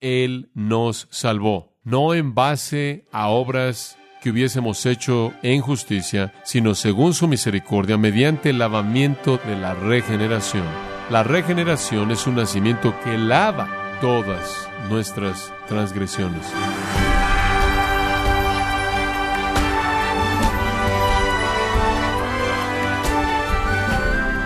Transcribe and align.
Él 0.00 0.50
nos 0.54 1.08
salvó, 1.10 1.76
no 1.84 2.14
en 2.14 2.34
base 2.34 3.06
a 3.12 3.28
obras 3.28 3.98
que 4.22 4.30
hubiésemos 4.30 4.84
hecho 4.86 5.32
en 5.42 5.60
justicia, 5.60 6.32
sino 6.44 6.74
según 6.74 7.14
su 7.14 7.28
misericordia, 7.28 7.96
mediante 7.96 8.50
el 8.50 8.58
lavamiento 8.58 9.38
de 9.46 9.56
la 9.56 9.74
regeneración. 9.74 10.64
La 11.10 11.22
regeneración 11.22 12.10
es 12.10 12.26
un 12.26 12.36
nacimiento 12.36 12.94
que 13.04 13.16
lava 13.16 13.68
todas 14.00 14.68
nuestras 14.88 15.52
transgresiones. 15.68 16.46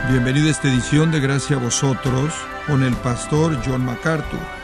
Bienvenido 0.09 0.49
a 0.49 0.51
esta 0.51 0.69
edición 0.69 1.11
de 1.11 1.21
Gracia 1.21 1.57
a 1.57 1.61
vosotros 1.61 2.33
con 2.67 2.83
el 2.85 2.95
pastor 2.97 3.61
John 3.65 3.85
MacArthur. 3.85 4.64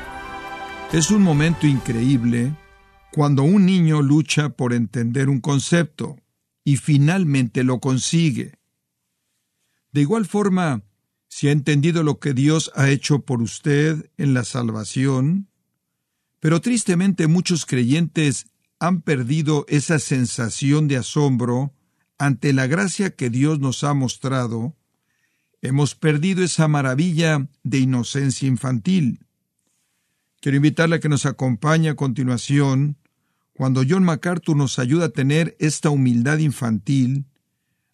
Es 0.93 1.13
un 1.13 1.23
momento 1.23 1.69
increíble 1.69 2.53
cuando 3.13 3.45
un 3.45 3.65
niño 3.65 4.03
lucha 4.03 4.49
por 4.49 4.73
entender 4.73 5.29
un 5.29 5.41
concepto 5.41 6.17
y 6.65 6.79
finalmente 6.79 7.63
lo 7.63 7.79
consigue. 7.79 8.59
De 9.93 10.01
igual 10.01 10.27
forma, 10.27 10.83
si 11.29 11.47
ha 11.47 11.53
entendido 11.53 12.03
lo 12.03 12.19
que 12.19 12.35
Dios 12.35 12.73
ha 12.75 12.91
hecho 12.91 13.21
por 13.25 13.41
usted 13.41 14.11
en 14.17 14.35
la 14.35 14.43
salvación, 14.43 15.49
pero 16.41 16.61
tristemente 16.61 17.29
muchos 17.29 17.67
creyentes 17.67 18.47
han 18.81 19.01
perdido 19.01 19.67
esa 19.69 20.01
sensación 20.01 20.89
de 20.89 20.97
asombro 20.97 21.73
ante 22.19 22.53
la 22.53 22.67
gracia 22.67 23.15
que 23.15 23.31
Dios 23.31 23.61
nos 23.61 23.85
ha 23.85 23.95
mostrado, 23.95 24.77
hemos 25.63 25.95
perdido 25.95 26.43
esa 26.43 26.67
maravilla 26.67 27.49
de 27.63 27.79
inocencia 27.79 28.49
infantil. 28.49 29.21
Quiero 30.41 30.57
invitarle 30.57 30.97
a 30.97 31.01
que 31.01 31.11
nos 31.11 31.27
acompañe 31.27 31.91
a 31.91 31.97
continuación 31.97 32.97
cuando 33.53 33.83
John 33.87 34.05
MacArthur 34.05 34.57
nos 34.57 34.79
ayuda 34.79 35.07
a 35.07 35.11
tener 35.11 35.55
esta 35.59 35.91
humildad 35.91 36.39
infantil 36.39 37.27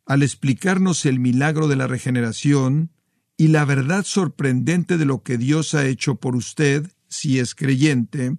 al 0.06 0.22
explicarnos 0.22 1.05
el 1.06 1.19
milagro 1.19 1.67
de 1.67 1.74
la 1.74 1.89
regeneración 1.89 2.92
y 3.36 3.48
la 3.48 3.64
verdad 3.64 4.05
sorprendente 4.05 4.97
de 4.97 5.05
lo 5.05 5.24
que 5.24 5.39
Dios 5.39 5.74
ha 5.74 5.86
hecho 5.86 6.14
por 6.14 6.36
usted, 6.36 6.89
si 7.08 7.41
es 7.41 7.56
creyente, 7.56 8.36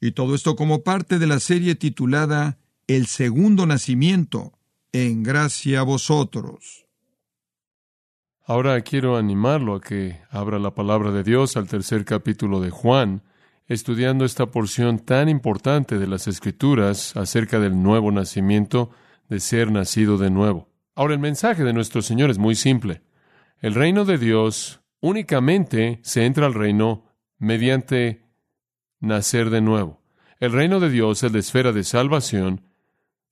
y 0.00 0.12
todo 0.12 0.36
esto 0.36 0.54
como 0.54 0.84
parte 0.84 1.18
de 1.18 1.26
la 1.26 1.40
serie 1.40 1.74
titulada 1.74 2.58
El 2.86 3.06
segundo 3.06 3.66
nacimiento, 3.66 4.56
en 4.92 5.24
gracia 5.24 5.80
a 5.80 5.82
vosotros. 5.82 6.83
Ahora 8.46 8.78
quiero 8.82 9.16
animarlo 9.16 9.74
a 9.74 9.80
que 9.80 10.20
abra 10.28 10.58
la 10.58 10.74
palabra 10.74 11.10
de 11.12 11.22
Dios 11.22 11.56
al 11.56 11.66
tercer 11.66 12.04
capítulo 12.04 12.60
de 12.60 12.68
Juan, 12.68 13.22
estudiando 13.68 14.26
esta 14.26 14.50
porción 14.50 14.98
tan 14.98 15.30
importante 15.30 15.98
de 15.98 16.06
las 16.06 16.28
Escrituras 16.28 17.16
acerca 17.16 17.58
del 17.58 17.82
nuevo 17.82 18.12
nacimiento, 18.12 18.90
de 19.30 19.40
ser 19.40 19.72
nacido 19.72 20.18
de 20.18 20.28
nuevo. 20.28 20.68
Ahora 20.94 21.14
el 21.14 21.20
mensaje 21.20 21.64
de 21.64 21.72
nuestro 21.72 22.02
Señor 22.02 22.28
es 22.28 22.36
muy 22.36 22.54
simple. 22.54 23.00
El 23.60 23.72
reino 23.72 24.04
de 24.04 24.18
Dios 24.18 24.82
únicamente 25.00 26.00
se 26.02 26.26
entra 26.26 26.44
al 26.44 26.52
reino 26.52 27.06
mediante 27.38 28.26
nacer 29.00 29.48
de 29.48 29.62
nuevo. 29.62 30.02
El 30.38 30.52
reino 30.52 30.80
de 30.80 30.90
Dios, 30.90 31.22
el 31.22 31.32
de 31.32 31.38
esfera 31.38 31.72
de 31.72 31.82
salvación, 31.82 32.60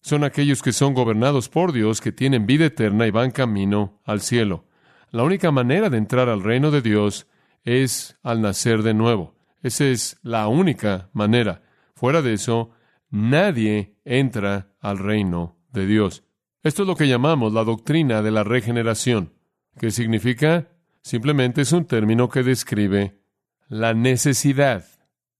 son 0.00 0.24
aquellos 0.24 0.62
que 0.62 0.72
son 0.72 0.94
gobernados 0.94 1.50
por 1.50 1.72
Dios, 1.72 2.00
que 2.00 2.12
tienen 2.12 2.46
vida 2.46 2.64
eterna 2.64 3.06
y 3.06 3.10
van 3.10 3.30
camino 3.30 4.00
al 4.06 4.22
cielo. 4.22 4.64
La 5.12 5.24
única 5.24 5.50
manera 5.50 5.90
de 5.90 5.98
entrar 5.98 6.30
al 6.30 6.42
reino 6.42 6.70
de 6.70 6.80
Dios 6.80 7.26
es 7.64 8.18
al 8.22 8.40
nacer 8.40 8.82
de 8.82 8.94
nuevo. 8.94 9.34
Esa 9.62 9.84
es 9.84 10.18
la 10.22 10.48
única 10.48 11.10
manera. 11.12 11.60
Fuera 11.94 12.22
de 12.22 12.32
eso, 12.32 12.70
nadie 13.10 13.98
entra 14.06 14.72
al 14.80 14.98
reino 14.98 15.58
de 15.70 15.86
Dios. 15.86 16.24
Esto 16.62 16.82
es 16.82 16.88
lo 16.88 16.96
que 16.96 17.08
llamamos 17.08 17.52
la 17.52 17.62
doctrina 17.62 18.22
de 18.22 18.30
la 18.30 18.42
regeneración. 18.42 19.34
¿Qué 19.78 19.90
significa? 19.90 20.70
Simplemente 21.02 21.60
es 21.60 21.72
un 21.72 21.84
término 21.84 22.30
que 22.30 22.42
describe 22.42 23.20
la 23.68 23.92
necesidad 23.92 24.86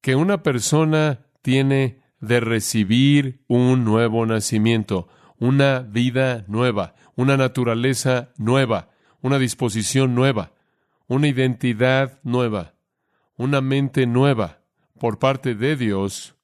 que 0.03 0.16
una 0.16 0.43
persona 0.43 1.28
tiene 1.41 2.03
de 2.21 2.41
recibir 2.41 3.43
un 3.49 3.87
nuevo 3.87 4.27
nacimiento, 4.27 5.09
una 5.38 5.81
vida 5.81 6.44
nueva, 6.47 6.94
una 7.16 7.38
naturaleza 7.38 8.32
nueva, 8.37 8.92
una 9.22 9.38
disposición 9.38 10.15
nueva, 10.15 10.53
una 11.06 11.28
identidad 11.28 12.21
nueva, 12.22 12.75
una 13.37 13.60
mente 13.60 14.06
nueva 14.06 14.60
por 14.99 15.19
parte 15.19 15.55
de 15.55 15.77
Dios 15.77 16.34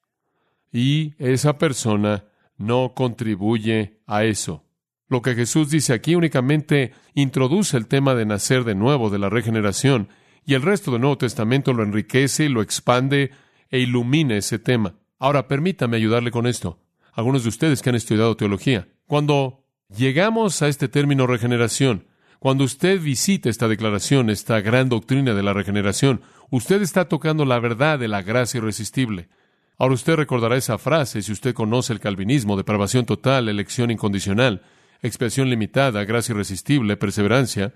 y 0.73 1.15
esa 1.19 1.59
persona 1.59 2.25
no 2.57 2.95
contribuye 2.95 4.01
a 4.07 4.25
eso. 4.25 4.65
Lo 5.09 5.23
que 5.23 5.35
Jesús 5.35 5.71
dice 5.71 5.93
aquí 5.93 6.15
únicamente 6.15 6.93
introduce 7.15 7.77
el 7.77 7.87
tema 7.87 8.15
de 8.15 8.27
nacer 8.27 8.65
de 8.65 8.75
nuevo, 8.75 9.11
de 9.11 9.19
la 9.19 9.31
regeneración, 9.31 10.09
y 10.45 10.55
el 10.55 10.63
resto 10.63 10.91
del 10.91 11.01
Nuevo 11.01 11.19
Testamento 11.19 11.73
lo 11.73 11.83
enriquece, 11.83 12.49
lo 12.49 12.63
expande 12.63 13.33
e 13.71 13.81
ilumina 13.81 14.37
ese 14.37 14.59
tema. 14.59 14.95
Ahora, 15.19 15.47
permítame 15.47 15.97
ayudarle 15.97 16.31
con 16.31 16.47
esto. 16.47 16.79
Algunos 17.13 17.43
de 17.43 17.51
ustedes 17.51 17.83
que 17.83 17.91
han 17.91 17.97
estudiado 17.97 18.37
teología, 18.37 18.89
cuando 19.07 19.65
llegamos 19.95 20.63
a 20.63 20.69
este 20.69 20.89
término 20.89 21.27
regeneración, 21.27 22.08
cuando 22.39 22.65
usted 22.65 23.01
visita 23.01 23.49
esta 23.49 23.67
declaración, 23.67 24.31
esta 24.31 24.61
gran 24.61 24.89
doctrina 24.89 25.35
de 25.35 25.43
la 25.43 25.53
regeneración, 25.53 26.23
usted 26.51 26.83
está 26.83 27.09
tocando 27.09 27.45
la 27.45 27.59
verdad 27.59 27.99
de 27.99 28.09
la 28.09 28.23
gracia 28.23 28.59
irresistible. 28.59 29.29
Ahora 29.77 29.95
usted 29.95 30.17
recordará 30.17 30.57
esa 30.57 30.79
frase 30.79 31.23
si 31.23 31.33
usted 31.33 31.55
conoce 31.55 31.93
el 31.93 32.01
calvinismo, 32.01 32.57
depravación 32.57 33.07
total, 33.07 33.49
elección 33.49 33.91
incondicional, 33.91 34.63
expiación 35.03 35.51
limitada, 35.51 36.05
gracia 36.05 36.33
irresistible, 36.33 36.97
perseverancia. 36.97 37.75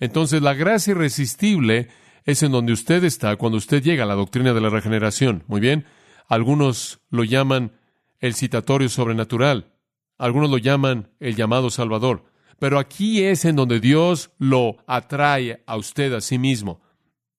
Entonces 0.00 0.42
la 0.42 0.54
gracia 0.54 0.92
irresistible 0.92 1.88
es 2.24 2.42
en 2.42 2.52
donde 2.52 2.72
usted 2.72 3.04
está 3.04 3.36
cuando 3.36 3.58
usted 3.58 3.82
llega 3.82 4.04
a 4.04 4.06
la 4.06 4.14
doctrina 4.14 4.54
de 4.54 4.60
la 4.60 4.70
regeneración. 4.70 5.44
Muy 5.46 5.60
bien. 5.60 5.86
Algunos 6.28 7.00
lo 7.10 7.22
llaman 7.22 7.72
el 8.18 8.34
citatorio 8.34 8.88
sobrenatural. 8.88 9.72
Algunos 10.18 10.50
lo 10.50 10.58
llaman 10.58 11.10
el 11.20 11.36
llamado 11.36 11.70
Salvador. 11.70 12.24
Pero 12.58 12.78
aquí 12.78 13.22
es 13.22 13.44
en 13.44 13.56
donde 13.56 13.80
Dios 13.80 14.30
lo 14.38 14.76
atrae 14.86 15.62
a 15.66 15.76
usted 15.76 16.12
a 16.12 16.20
sí 16.20 16.38
mismo, 16.38 16.80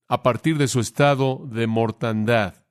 a 0.07 0.23
partir 0.23 0.57
de 0.57 0.67
su 0.67 0.79
estado 0.79 1.47
de 1.51 1.67
mortandad. 1.67 2.65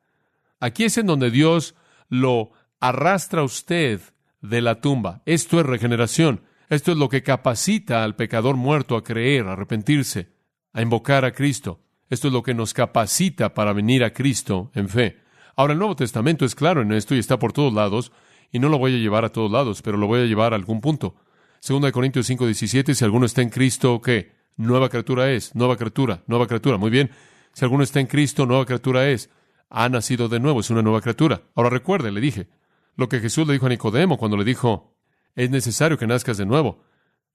Aquí 0.60 0.84
es 0.84 0.98
en 0.98 1.06
donde 1.06 1.30
Dios 1.30 1.74
lo 2.08 2.52
arrastra 2.80 3.40
a 3.40 3.44
usted 3.44 4.00
de 4.40 4.60
la 4.60 4.80
tumba. 4.80 5.22
Esto 5.26 5.58
es 5.58 5.66
regeneración. 5.66 6.42
Esto 6.68 6.92
es 6.92 6.98
lo 6.98 7.08
que 7.08 7.22
capacita 7.22 8.04
al 8.04 8.16
pecador 8.16 8.56
muerto 8.56 8.96
a 8.96 9.04
creer, 9.04 9.46
a 9.46 9.52
arrepentirse, 9.52 10.32
a 10.72 10.82
invocar 10.82 11.24
a 11.24 11.32
Cristo. 11.32 11.80
Esto 12.10 12.28
es 12.28 12.32
lo 12.32 12.42
que 12.42 12.54
nos 12.54 12.74
capacita 12.74 13.54
para 13.54 13.72
venir 13.72 14.04
a 14.04 14.12
Cristo 14.12 14.70
en 14.74 14.88
fe. 14.88 15.20
Ahora 15.56 15.72
el 15.72 15.78
Nuevo 15.78 15.96
Testamento 15.96 16.44
es 16.44 16.54
claro 16.54 16.82
en 16.82 16.92
esto 16.92 17.14
y 17.14 17.18
está 17.18 17.38
por 17.38 17.52
todos 17.52 17.72
lados, 17.72 18.12
y 18.50 18.58
no 18.58 18.68
lo 18.68 18.78
voy 18.78 18.94
a 18.94 18.98
llevar 18.98 19.24
a 19.24 19.30
todos 19.30 19.50
lados, 19.50 19.82
pero 19.82 19.96
lo 19.96 20.06
voy 20.06 20.20
a 20.20 20.26
llevar 20.26 20.52
a 20.52 20.56
algún 20.56 20.80
punto. 20.80 21.16
Segunda 21.64 21.86
de 21.88 21.92
Corintios 21.92 22.26
5, 22.26 22.44
17, 22.44 22.94
si 22.94 23.04
alguno 23.06 23.24
está 23.24 23.40
en 23.40 23.48
Cristo, 23.48 24.02
¿qué? 24.02 24.32
Nueva 24.58 24.90
criatura 24.90 25.30
es, 25.30 25.54
nueva 25.54 25.78
criatura, 25.78 26.22
nueva 26.26 26.46
criatura. 26.46 26.76
Muy 26.76 26.90
bien. 26.90 27.10
Si 27.54 27.64
alguno 27.64 27.82
está 27.82 28.00
en 28.00 28.06
Cristo, 28.06 28.44
nueva 28.44 28.66
criatura 28.66 29.08
es. 29.08 29.30
Ha 29.70 29.88
nacido 29.88 30.28
de 30.28 30.40
nuevo, 30.40 30.60
es 30.60 30.68
una 30.68 30.82
nueva 30.82 31.00
criatura. 31.00 31.44
Ahora 31.54 31.70
recuerde, 31.70 32.12
le 32.12 32.20
dije, 32.20 32.50
lo 32.96 33.08
que 33.08 33.18
Jesús 33.18 33.46
le 33.46 33.54
dijo 33.54 33.64
a 33.64 33.70
Nicodemo 33.70 34.18
cuando 34.18 34.36
le 34.36 34.44
dijo, 34.44 34.98
es 35.36 35.48
necesario 35.48 35.96
que 35.96 36.06
nazcas 36.06 36.36
de 36.36 36.44
nuevo. 36.44 36.84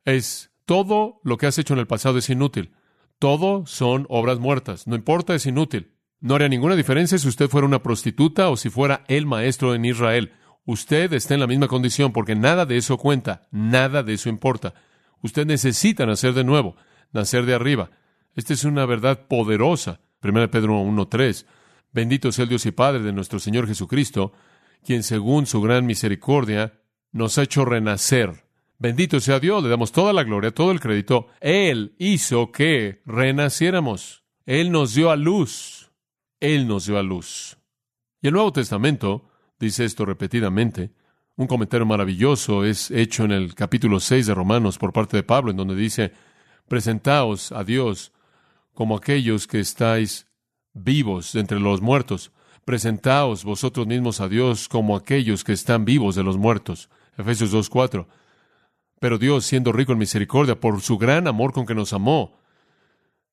Es 0.05 0.51
todo 0.67 1.21
lo 1.23 1.37
que 1.37 1.47
has 1.47 1.57
hecho 1.57 1.73
en 1.73 1.79
el 1.79 1.87
pasado 1.87 2.19
es 2.19 2.29
inútil. 2.29 2.75
Todo 3.17 3.65
son 3.65 4.05
obras 4.09 4.37
muertas. 4.37 4.85
No 4.85 4.95
importa, 4.95 5.33
es 5.33 5.47
inútil. 5.47 5.95
No 6.19 6.35
haría 6.35 6.49
ninguna 6.49 6.75
diferencia 6.75 7.17
si 7.17 7.27
usted 7.27 7.49
fuera 7.49 7.65
una 7.65 7.81
prostituta 7.81 8.49
o 8.49 8.57
si 8.57 8.69
fuera 8.69 9.03
el 9.07 9.25
maestro 9.25 9.73
en 9.73 9.85
Israel. 9.85 10.33
Usted 10.69 11.11
está 11.13 11.33
en 11.33 11.39
la 11.39 11.47
misma 11.47 11.67
condición 11.67 12.13
porque 12.13 12.35
nada 12.35 12.63
de 12.67 12.77
eso 12.77 12.99
cuenta, 12.99 13.47
nada 13.49 14.03
de 14.03 14.13
eso 14.13 14.29
importa. 14.29 14.75
Usted 15.23 15.47
necesita 15.47 16.05
nacer 16.05 16.33
de 16.33 16.43
nuevo, 16.43 16.75
nacer 17.11 17.47
de 17.47 17.55
arriba. 17.55 17.89
Esta 18.35 18.53
es 18.53 18.63
una 18.65 18.85
verdad 18.85 19.25
poderosa. 19.27 19.99
1 20.21 20.51
Pedro 20.51 20.79
1.3. 20.83 21.47
Bendito 21.91 22.31
sea 22.31 22.43
el 22.43 22.49
Dios 22.49 22.67
y 22.67 22.71
Padre 22.71 23.01
de 23.01 23.11
nuestro 23.11 23.39
Señor 23.39 23.67
Jesucristo, 23.67 24.31
quien 24.85 25.01
según 25.01 25.47
su 25.47 25.59
gran 25.59 25.87
misericordia 25.87 26.79
nos 27.11 27.39
ha 27.39 27.43
hecho 27.43 27.65
renacer. 27.65 28.43
Bendito 28.77 29.19
sea 29.19 29.39
Dios, 29.39 29.63
le 29.63 29.69
damos 29.69 29.91
toda 29.91 30.13
la 30.13 30.23
gloria, 30.23 30.51
todo 30.51 30.71
el 30.71 30.79
crédito. 30.79 31.29
Él 31.41 31.95
hizo 31.97 32.51
que 32.51 33.01
renaciéramos. 33.07 34.23
Él 34.45 34.71
nos 34.71 34.93
dio 34.93 35.09
a 35.09 35.15
luz. 35.15 35.89
Él 36.39 36.67
nos 36.67 36.85
dio 36.85 36.99
a 36.99 37.01
luz. 37.01 37.57
Y 38.21 38.27
el 38.27 38.33
Nuevo 38.33 38.53
Testamento 38.53 39.28
dice 39.59 39.85
esto 39.85 40.05
repetidamente. 40.05 40.91
Un 41.35 41.47
comentario 41.47 41.85
maravilloso 41.85 42.65
es 42.65 42.91
hecho 42.91 43.23
en 43.23 43.31
el 43.31 43.55
capítulo 43.55 43.99
6 43.99 44.27
de 44.27 44.33
Romanos 44.33 44.77
por 44.77 44.91
parte 44.91 45.17
de 45.17 45.23
Pablo, 45.23 45.51
en 45.51 45.57
donde 45.57 45.75
dice, 45.75 46.11
presentaos 46.67 47.51
a 47.51 47.63
Dios 47.63 48.11
como 48.73 48.95
aquellos 48.95 49.47
que 49.47 49.59
estáis 49.59 50.27
vivos 50.73 51.35
entre 51.35 51.59
los 51.59 51.81
muertos. 51.81 52.31
presentaos 52.65 53.43
vosotros 53.43 53.87
mismos 53.87 54.21
a 54.21 54.27
Dios 54.27 54.69
como 54.69 54.95
aquellos 54.95 55.43
que 55.43 55.53
están 55.53 55.85
vivos 55.85 56.15
de 56.15 56.23
los 56.23 56.37
muertos. 56.37 56.89
Efesios 57.17 57.51
2.4. 57.51 58.05
Pero 58.99 59.17
Dios, 59.17 59.45
siendo 59.45 59.71
rico 59.71 59.93
en 59.93 59.97
misericordia, 59.97 60.59
por 60.59 60.79
su 60.81 60.97
gran 60.97 61.27
amor 61.27 61.51
con 61.51 61.65
que 61.65 61.73
nos 61.73 61.93
amó, 61.93 62.37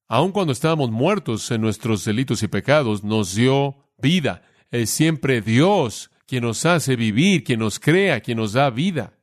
aun 0.09 0.33
cuando 0.33 0.53
estábamos 0.53 0.91
muertos 0.91 1.51
en 1.51 1.61
nuestros 1.61 2.05
delitos 2.05 2.43
y 2.43 2.49
pecados, 2.49 3.05
nos 3.05 3.35
dio 3.35 3.77
vida. 3.99 4.43
Es 4.71 4.91
siempre 4.91 5.43
Dios 5.43 6.11
quien 6.27 6.45
nos 6.45 6.67
hace 6.67 6.97
vivir, 6.97 7.45
quien 7.45 7.61
nos 7.61 7.79
crea, 7.79 8.21
quien 8.21 8.39
nos 8.39 8.53
da 8.53 8.71
vida. 8.71 9.15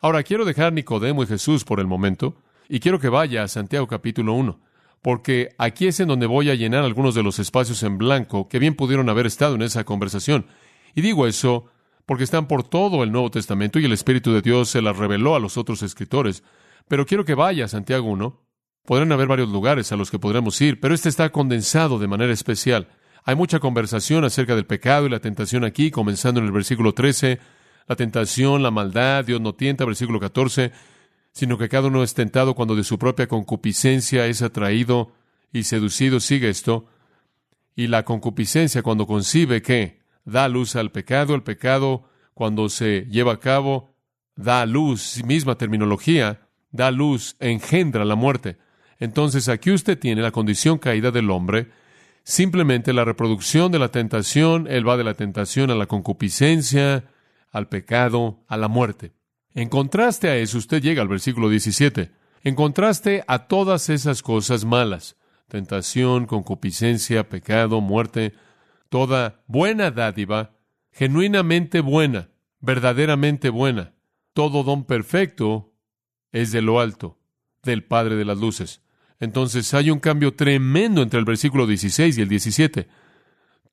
Ahora 0.00 0.22
quiero 0.22 0.44
dejar 0.44 0.72
Nicodemo 0.72 1.22
y 1.22 1.26
Jesús 1.26 1.64
por 1.64 1.80
el 1.80 1.86
momento, 1.86 2.36
y 2.68 2.80
quiero 2.80 3.00
que 3.00 3.08
vaya 3.08 3.42
a 3.42 3.48
Santiago 3.48 3.86
capítulo 3.86 4.34
1, 4.34 4.60
porque 5.02 5.54
aquí 5.58 5.86
es 5.86 6.00
en 6.00 6.08
donde 6.08 6.26
voy 6.26 6.50
a 6.50 6.54
llenar 6.54 6.84
algunos 6.84 7.14
de 7.14 7.22
los 7.22 7.38
espacios 7.38 7.82
en 7.82 7.98
blanco 7.98 8.48
que 8.48 8.58
bien 8.58 8.74
pudieron 8.74 9.08
haber 9.08 9.26
estado 9.26 9.54
en 9.54 9.62
esa 9.62 9.84
conversación. 9.84 10.46
Y 10.94 11.00
digo 11.00 11.26
eso 11.26 11.66
porque 12.04 12.24
están 12.24 12.48
por 12.48 12.62
todo 12.62 13.04
el 13.04 13.12
Nuevo 13.12 13.30
Testamento 13.30 13.78
y 13.78 13.84
el 13.84 13.92
Espíritu 13.92 14.32
de 14.32 14.40
Dios 14.40 14.70
se 14.70 14.80
las 14.80 14.96
reveló 14.96 15.34
a 15.34 15.40
los 15.40 15.56
otros 15.58 15.82
escritores. 15.82 16.42
Pero 16.88 17.04
quiero 17.04 17.24
que 17.24 17.34
vaya 17.34 17.66
a 17.66 17.68
Santiago 17.68 18.08
1. 18.08 18.42
Podrán 18.86 19.12
haber 19.12 19.28
varios 19.28 19.50
lugares 19.50 19.92
a 19.92 19.96
los 19.96 20.10
que 20.10 20.18
podremos 20.18 20.58
ir, 20.62 20.80
pero 20.80 20.94
este 20.94 21.10
está 21.10 21.30
condensado 21.30 21.98
de 21.98 22.08
manera 22.08 22.32
especial. 22.32 22.88
Hay 23.28 23.36
mucha 23.36 23.60
conversación 23.60 24.24
acerca 24.24 24.56
del 24.56 24.64
pecado 24.64 25.04
y 25.04 25.10
la 25.10 25.20
tentación 25.20 25.62
aquí, 25.62 25.90
comenzando 25.90 26.40
en 26.40 26.46
el 26.46 26.52
versículo 26.52 26.94
13, 26.94 27.38
la 27.86 27.94
tentación, 27.94 28.62
la 28.62 28.70
maldad, 28.70 29.22
Dios 29.22 29.38
no 29.38 29.54
tienta, 29.54 29.84
versículo 29.84 30.18
14, 30.18 30.72
sino 31.32 31.58
que 31.58 31.68
cada 31.68 31.88
uno 31.88 32.02
es 32.02 32.14
tentado 32.14 32.54
cuando 32.54 32.74
de 32.74 32.84
su 32.84 32.98
propia 32.98 33.26
concupiscencia 33.26 34.24
es 34.24 34.40
atraído 34.40 35.12
y 35.52 35.64
seducido, 35.64 36.20
sigue 36.20 36.48
esto, 36.48 36.86
y 37.76 37.88
la 37.88 38.06
concupiscencia 38.06 38.82
cuando 38.82 39.06
concibe 39.06 39.60
que 39.60 40.00
da 40.24 40.48
luz 40.48 40.74
al 40.74 40.90
pecado, 40.90 41.34
el 41.34 41.42
pecado 41.42 42.08
cuando 42.32 42.70
se 42.70 43.04
lleva 43.10 43.34
a 43.34 43.40
cabo 43.40 43.94
da 44.36 44.64
luz, 44.64 45.22
misma 45.22 45.58
terminología, 45.58 46.48
da 46.70 46.90
luz, 46.90 47.36
engendra 47.40 48.06
la 48.06 48.14
muerte. 48.14 48.56
Entonces 48.98 49.50
aquí 49.50 49.70
usted 49.70 49.98
tiene 49.98 50.22
la 50.22 50.30
condición 50.30 50.78
caída 50.78 51.10
del 51.10 51.30
hombre, 51.30 51.68
simplemente 52.28 52.92
la 52.92 53.06
reproducción 53.06 53.72
de 53.72 53.78
la 53.78 53.88
tentación, 53.88 54.66
él 54.68 54.86
va 54.86 54.98
de 54.98 55.04
la 55.04 55.14
tentación 55.14 55.70
a 55.70 55.74
la 55.74 55.86
concupiscencia, 55.86 57.06
al 57.50 57.70
pecado, 57.70 58.44
a 58.48 58.58
la 58.58 58.68
muerte. 58.68 59.14
En 59.54 59.70
contraste 59.70 60.28
a 60.28 60.36
eso, 60.36 60.58
usted 60.58 60.82
llega 60.82 61.00
al 61.00 61.08
versículo 61.08 61.48
17. 61.48 62.12
En 62.44 62.54
contraste 62.54 63.24
a 63.28 63.48
todas 63.48 63.88
esas 63.88 64.22
cosas 64.22 64.66
malas, 64.66 65.16
tentación, 65.48 66.26
concupiscencia, 66.26 67.30
pecado, 67.30 67.80
muerte, 67.80 68.34
toda 68.90 69.42
buena 69.46 69.90
dádiva, 69.90 70.54
genuinamente 70.92 71.80
buena, 71.80 72.28
verdaderamente 72.60 73.48
buena, 73.48 73.94
todo 74.34 74.64
don 74.64 74.84
perfecto 74.84 75.72
es 76.30 76.52
de 76.52 76.60
lo 76.60 76.78
alto, 76.78 77.18
del 77.62 77.84
Padre 77.84 78.16
de 78.16 78.26
las 78.26 78.36
Luces. 78.36 78.82
Entonces 79.20 79.74
hay 79.74 79.90
un 79.90 79.98
cambio 79.98 80.34
tremendo 80.34 81.02
entre 81.02 81.18
el 81.18 81.24
versículo 81.24 81.66
16 81.66 82.18
y 82.18 82.22
el 82.22 82.28
17. 82.28 82.88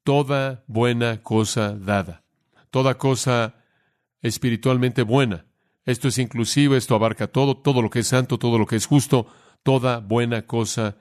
Toda 0.03 0.63
buena 0.67 1.21
cosa 1.21 1.75
dada, 1.75 2.23
toda 2.71 2.97
cosa 2.97 3.55
espiritualmente 4.21 5.03
buena. 5.03 5.45
Esto 5.85 6.07
es 6.07 6.17
inclusive, 6.17 6.77
esto 6.77 6.95
abarca 6.95 7.27
todo, 7.27 7.57
todo 7.57 7.81
lo 7.81 7.89
que 7.89 7.99
es 7.99 8.07
santo, 8.07 8.39
todo 8.39 8.57
lo 8.57 8.65
que 8.65 8.75
es 8.75 8.87
justo, 8.87 9.27
toda 9.61 9.99
buena 9.99 10.47
cosa, 10.47 10.97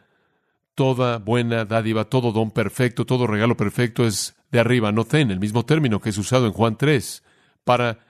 toda 0.75 1.19
buena 1.19 1.64
dádiva, 1.64 2.05
todo 2.05 2.32
don 2.32 2.50
perfecto, 2.50 3.06
todo 3.06 3.26
regalo 3.26 3.56
perfecto 3.56 4.06
es 4.06 4.37
de 4.50 4.61
arriba, 4.61 4.93
no 4.93 5.05
ten, 5.05 5.31
el 5.31 5.40
mismo 5.40 5.64
término 5.64 6.00
que 6.00 6.11
es 6.11 6.19
usado 6.19 6.47
en 6.47 6.52
Juan 6.52 6.76
3, 6.76 7.23
para 7.64 8.00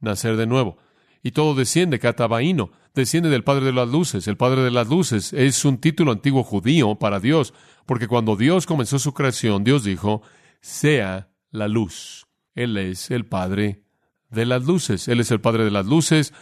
nacer 0.00 0.36
de 0.36 0.46
nuevo. 0.46 0.76
Y 1.26 1.32
todo 1.32 1.54
desciende, 1.54 1.98
catabaíno, 1.98 2.70
desciende 2.94 3.30
del 3.30 3.44
Padre 3.44 3.64
de 3.64 3.72
las 3.72 3.88
Luces. 3.88 4.28
El 4.28 4.36
Padre 4.36 4.60
de 4.60 4.70
las 4.70 4.88
Luces 4.88 5.32
es 5.32 5.64
un 5.64 5.78
título 5.78 6.12
antiguo 6.12 6.44
judío 6.44 6.96
para 6.96 7.18
Dios, 7.18 7.54
porque 7.86 8.06
cuando 8.06 8.36
Dios 8.36 8.66
comenzó 8.66 8.98
su 8.98 9.14
creación, 9.14 9.64
Dios 9.64 9.84
dijo, 9.84 10.20
sea 10.60 11.30
la 11.50 11.66
luz. 11.66 12.26
Él 12.54 12.76
es 12.76 13.10
el 13.10 13.24
Padre 13.24 13.84
de 14.28 14.44
las 14.44 14.64
luces. 14.66 15.08
Él 15.08 15.18
es 15.18 15.30
el 15.30 15.40
Padre 15.40 15.64
de 15.64 15.70
las 15.70 15.86
luces. 15.86 16.34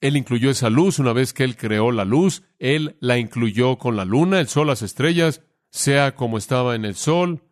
Él 0.00 0.16
incluyó 0.16 0.50
esa 0.50 0.70
luz 0.70 0.98
una 0.98 1.12
vez 1.12 1.34
que 1.34 1.44
Él 1.44 1.58
creó 1.58 1.92
la 1.92 2.06
luz. 2.06 2.42
Él 2.58 2.96
la 3.00 3.18
incluyó 3.18 3.76
con 3.76 3.94
la 3.94 4.06
luna, 4.06 4.40
el 4.40 4.48
sol, 4.48 4.68
las 4.68 4.80
estrellas, 4.80 5.42
sea 5.68 6.14
como 6.14 6.38
estaba 6.38 6.74
en 6.74 6.86
el 6.86 6.94
sol, 6.94 7.42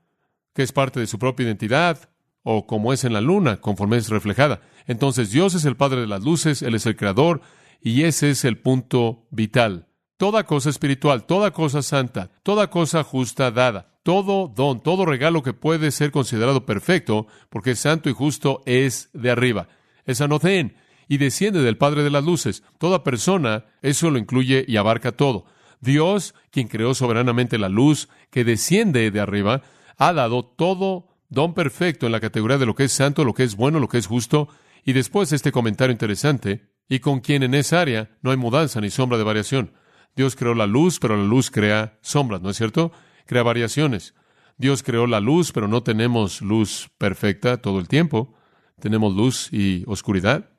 que 0.54 0.62
es 0.62 0.72
parte 0.72 1.00
de 1.00 1.06
su 1.06 1.18
propia 1.18 1.44
identidad, 1.44 2.08
o 2.42 2.66
como 2.66 2.92
es 2.92 3.04
en 3.04 3.12
la 3.12 3.20
luna, 3.20 3.60
conforme 3.60 3.96
es 3.96 4.08
reflejada. 4.08 4.60
Entonces 4.86 5.30
Dios 5.30 5.54
es 5.54 5.64
el 5.64 5.76
Padre 5.76 6.00
de 6.00 6.06
las 6.06 6.24
luces, 6.24 6.62
Él 6.62 6.74
es 6.74 6.86
el 6.86 6.96
Creador, 6.96 7.42
y 7.80 8.02
ese 8.02 8.30
es 8.30 8.44
el 8.44 8.58
punto 8.58 9.26
vital. 9.30 9.86
Toda 10.16 10.44
cosa 10.44 10.70
espiritual, 10.70 11.24
toda 11.24 11.52
cosa 11.52 11.82
santa, 11.82 12.30
toda 12.42 12.70
cosa 12.70 13.04
justa 13.04 13.50
dada, 13.50 13.98
todo 14.02 14.48
don, 14.48 14.82
todo 14.82 15.06
regalo 15.06 15.42
que 15.42 15.52
puede 15.52 15.90
ser 15.90 16.10
considerado 16.10 16.66
perfecto, 16.66 17.26
porque 17.50 17.72
es 17.72 17.78
santo 17.78 18.10
y 18.10 18.14
justo, 18.14 18.62
es 18.66 19.10
de 19.12 19.30
arriba. 19.30 19.68
Es 20.06 20.20
anocén 20.20 20.76
y 21.06 21.18
desciende 21.18 21.60
del 21.62 21.76
Padre 21.76 22.02
de 22.02 22.10
las 22.10 22.24
Luces. 22.24 22.62
Toda 22.78 23.04
persona, 23.04 23.66
eso 23.82 24.10
lo 24.10 24.18
incluye 24.18 24.64
y 24.66 24.76
abarca 24.76 25.12
todo. 25.12 25.46
Dios, 25.80 26.34
quien 26.50 26.68
creó 26.68 26.94
soberanamente 26.94 27.58
la 27.58 27.68
luz, 27.68 28.08
que 28.30 28.44
desciende 28.44 29.10
de 29.10 29.20
arriba, 29.20 29.62
ha 29.96 30.12
dado 30.12 30.44
todo 30.44 31.07
don 31.28 31.54
perfecto 31.54 32.06
en 32.06 32.12
la 32.12 32.20
categoría 32.20 32.58
de 32.58 32.66
lo 32.66 32.74
que 32.74 32.84
es 32.84 32.92
santo, 32.92 33.24
lo 33.24 33.34
que 33.34 33.44
es 33.44 33.56
bueno, 33.56 33.80
lo 33.80 33.88
que 33.88 33.98
es 33.98 34.06
justo, 34.06 34.48
y 34.84 34.92
después 34.92 35.32
este 35.32 35.52
comentario 35.52 35.92
interesante, 35.92 36.72
y 36.88 37.00
con 37.00 37.20
quien 37.20 37.42
en 37.42 37.54
esa 37.54 37.80
área 37.80 38.16
no 38.22 38.30
hay 38.30 38.36
mudanza 38.36 38.80
ni 38.80 38.90
sombra 38.90 39.18
de 39.18 39.24
variación. 39.24 39.72
Dios 40.16 40.36
creó 40.36 40.54
la 40.54 40.66
luz, 40.66 40.98
pero 40.98 41.16
la 41.16 41.24
luz 41.24 41.50
crea 41.50 41.98
sombras, 42.00 42.40
¿no 42.40 42.50
es 42.50 42.56
cierto? 42.56 42.92
Crea 43.26 43.42
variaciones. 43.42 44.14
Dios 44.56 44.82
creó 44.82 45.06
la 45.06 45.20
luz, 45.20 45.52
pero 45.52 45.68
no 45.68 45.82
tenemos 45.82 46.42
luz 46.42 46.90
perfecta 46.98 47.58
todo 47.58 47.78
el 47.78 47.86
tiempo. 47.86 48.34
Tenemos 48.80 49.14
luz 49.14 49.52
y 49.52 49.84
oscuridad. 49.86 50.50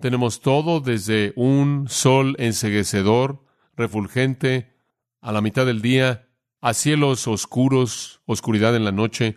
Tenemos 0.00 0.40
todo 0.40 0.80
desde 0.80 1.32
un 1.36 1.86
sol 1.88 2.36
enseguecedor, 2.38 3.44
refulgente, 3.76 4.76
a 5.20 5.32
la 5.32 5.40
mitad 5.40 5.66
del 5.66 5.82
día, 5.82 6.28
a 6.60 6.72
cielos 6.72 7.26
oscuros, 7.26 8.22
oscuridad 8.24 8.76
en 8.76 8.84
la 8.84 8.92
noche. 8.92 9.36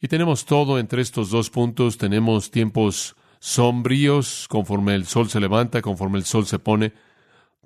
Y 0.00 0.08
tenemos 0.08 0.46
todo 0.46 0.78
entre 0.78 1.02
estos 1.02 1.30
dos 1.30 1.50
puntos. 1.50 1.98
Tenemos 1.98 2.50
tiempos 2.50 3.16
sombríos 3.38 4.46
conforme 4.48 4.94
el 4.94 5.06
sol 5.06 5.28
se 5.28 5.40
levanta, 5.40 5.82
conforme 5.82 6.18
el 6.18 6.24
sol 6.24 6.46
se 6.46 6.58
pone. 6.58 6.92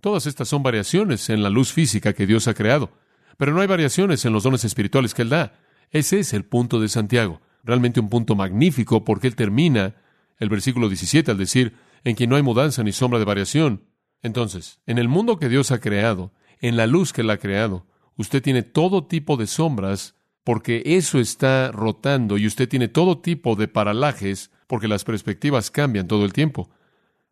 Todas 0.00 0.26
estas 0.26 0.49
son 0.49 0.62
variaciones 0.62 1.31
en 1.31 1.43
la 1.43 1.50
luz 1.50 1.73
física 1.73 2.12
que 2.12 2.26
Dios 2.26 2.49
ha 2.49 2.55
creado. 2.55 2.91
Pero 3.37 3.53
no 3.53 3.61
hay 3.61 3.67
variaciones 3.67 4.25
en 4.25 4.33
los 4.33 4.43
dones 4.43 4.64
espirituales 4.64 5.14
que 5.14 5.23
Él 5.23 5.29
da. 5.29 5.55
Ese 5.91 6.19
es 6.19 6.33
el 6.33 6.45
punto 6.45 6.81
de 6.81 6.88
Santiago. 6.88 7.41
Realmente 7.62 8.00
un 8.00 8.09
punto 8.09 8.35
magnífico 8.35 9.05
porque 9.05 9.29
Él 9.29 9.37
termina 9.37 9.95
el 10.38 10.49
versículo 10.49 10.88
17 10.88 11.31
al 11.31 11.38
decir, 11.38 11.76
en 12.03 12.17
quien 12.17 12.31
no 12.31 12.37
hay 12.37 12.43
mudanza 12.43 12.83
ni 12.83 12.93
sombra 12.93 13.19
de 13.19 13.25
variación. 13.25 13.85
Entonces, 14.23 14.81
en 14.87 14.99
el 14.99 15.09
mundo 15.09 15.38
que 15.38 15.49
Dios 15.49 15.71
ha 15.71 15.81
creado, 15.81 16.33
en 16.61 16.76
la 16.76 16.87
luz 16.87 17.12
que 17.12 17.21
Él 17.21 17.31
ha 17.31 17.38
creado, 17.38 17.87
usted 18.17 18.43
tiene 18.43 18.62
todo 18.62 19.07
tipo 19.07 19.37
de 19.37 19.47
sombras 19.47 20.17
porque 20.45 20.83
eso 20.85 21.19
está 21.19 21.73
rotando 21.73 22.37
y 22.37 22.47
usted 22.47 22.69
tiene 22.69 22.89
todo 22.89 23.19
tipo 23.19 23.57
de 23.57 23.67
paralajes 23.67 24.51
porque 24.67 24.89
las 24.89 25.05
perspectivas 25.05 25.71
cambian 25.71 26.07
todo 26.07 26.25
el 26.25 26.35
tiempo. 26.35 26.71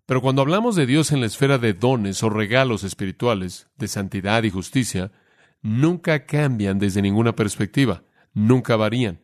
Pero 0.06 0.20
cuando 0.20 0.42
hablamos 0.42 0.74
de 0.74 0.86
Dios 0.86 1.12
en 1.12 1.20
la 1.20 1.26
esfera 1.26 1.58
de 1.58 1.74
dones 1.74 2.22
o 2.22 2.30
regalos 2.30 2.84
espirituales, 2.84 3.68
de 3.76 3.86
santidad 3.88 4.42
y 4.42 4.50
justicia, 4.50 5.12
nunca 5.60 6.26
cambian 6.26 6.78
desde 6.78 7.02
ninguna 7.02 7.36
perspectiva, 7.36 8.02
nunca 8.32 8.76
varían, 8.76 9.20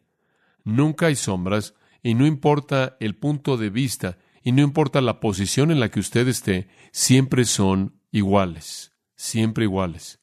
nunca 0.64 1.06
hay 1.06 1.16
sombras 1.16 1.74
y 2.02 2.14
no 2.14 2.26
importa 2.26 2.96
el 3.00 3.16
punto 3.16 3.56
de 3.56 3.70
vista 3.70 4.18
y 4.42 4.52
no 4.52 4.62
importa 4.62 5.00
la 5.00 5.18
posición 5.18 5.70
en 5.70 5.80
la 5.80 5.90
que 5.90 6.00
usted 6.00 6.28
esté, 6.28 6.68
siempre 6.92 7.44
son 7.44 8.00
iguales, 8.12 8.92
siempre 9.16 9.64
iguales. 9.64 10.20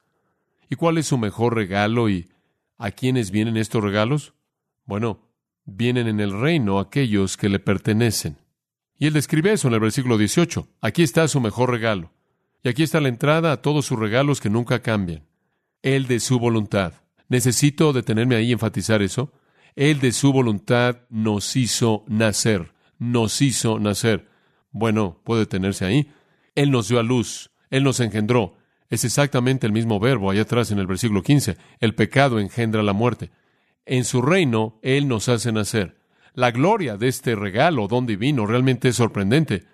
¿Y 0.70 0.76
cuál 0.76 0.98
es 0.98 1.08
su 1.08 1.18
mejor 1.18 1.56
regalo 1.56 2.10
y 2.10 2.30
a 2.78 2.92
quiénes 2.92 3.32
vienen 3.32 3.58
estos 3.58 3.84
regalos? 3.84 4.34
Bueno, 4.86 5.30
vienen 5.66 6.08
en 6.08 6.20
el 6.20 6.40
reino 6.40 6.80
aquellos 6.80 7.38
que 7.38 7.50
le 7.50 7.60
pertenecen. 7.60 8.38
Y 8.98 9.08
él 9.08 9.14
describe 9.14 9.52
eso 9.52 9.68
en 9.68 9.74
el 9.74 9.80
versículo 9.80 10.18
18. 10.18 10.68
Aquí 10.82 11.04
está 11.04 11.28
su 11.28 11.42
mejor 11.42 11.72
regalo. 11.72 12.12
Y 12.64 12.70
aquí 12.70 12.84
está 12.84 13.02
la 13.02 13.10
entrada 13.10 13.52
a 13.52 13.62
todos 13.62 13.86
sus 13.86 14.00
regalos 14.00 14.40
que 14.40 14.50
nunca 14.50 14.82
cambian. 14.82 15.24
Él 15.82 16.08
de 16.08 16.20
su 16.20 16.40
voluntad. 16.40 16.94
Necesito 17.28 17.94
detenerme 17.94 18.36
ahí 18.36 18.50
y 18.50 18.54
enfatizar 18.54 19.02
eso. 19.02 19.34
Él 19.76 20.00
de 20.00 20.12
su 20.12 20.32
voluntad 20.32 21.02
nos 21.10 21.56
hizo 21.56 22.06
nacer. 22.08 22.74
Nos 22.98 23.42
hizo 23.42 23.80
nacer. 23.80 24.30
Bueno, 24.72 25.22
puede 25.24 25.42
detenerse 25.42 25.86
ahí. 25.86 26.12
Él 26.56 26.72
nos 26.72 26.88
dio 26.88 27.00
a 27.00 27.04
luz. 27.04 27.52
Él 27.70 27.84
nos 27.84 28.00
engendró. 28.00 28.56
Es 28.90 29.04
exactamente 29.04 29.66
el 29.66 29.74
mismo 29.74 30.00
verbo 30.00 30.30
allá 30.30 30.44
atrás 30.44 30.72
en 30.72 30.80
el 30.80 30.88
versículo 30.88 31.24
15. 31.24 31.58
El 31.80 31.96
pecado 31.96 32.40
engendra 32.40 32.84
la 32.84 32.94
muerte. 32.94 33.32
en 33.88 34.04
su 34.04 34.24
reino, 34.24 34.80
Él 34.82 35.08
nos 35.08 35.30
hace 35.30 35.52
nacer. 35.52 36.00
La 36.34 36.52
gloria 36.52 36.98
de 36.98 37.08
este 37.08 37.36
regalo, 37.36 37.88
don 37.88 38.08
divino, 38.08 38.48
realmente 38.48 38.90
es 38.90 38.96
sorprendente. 38.96 39.66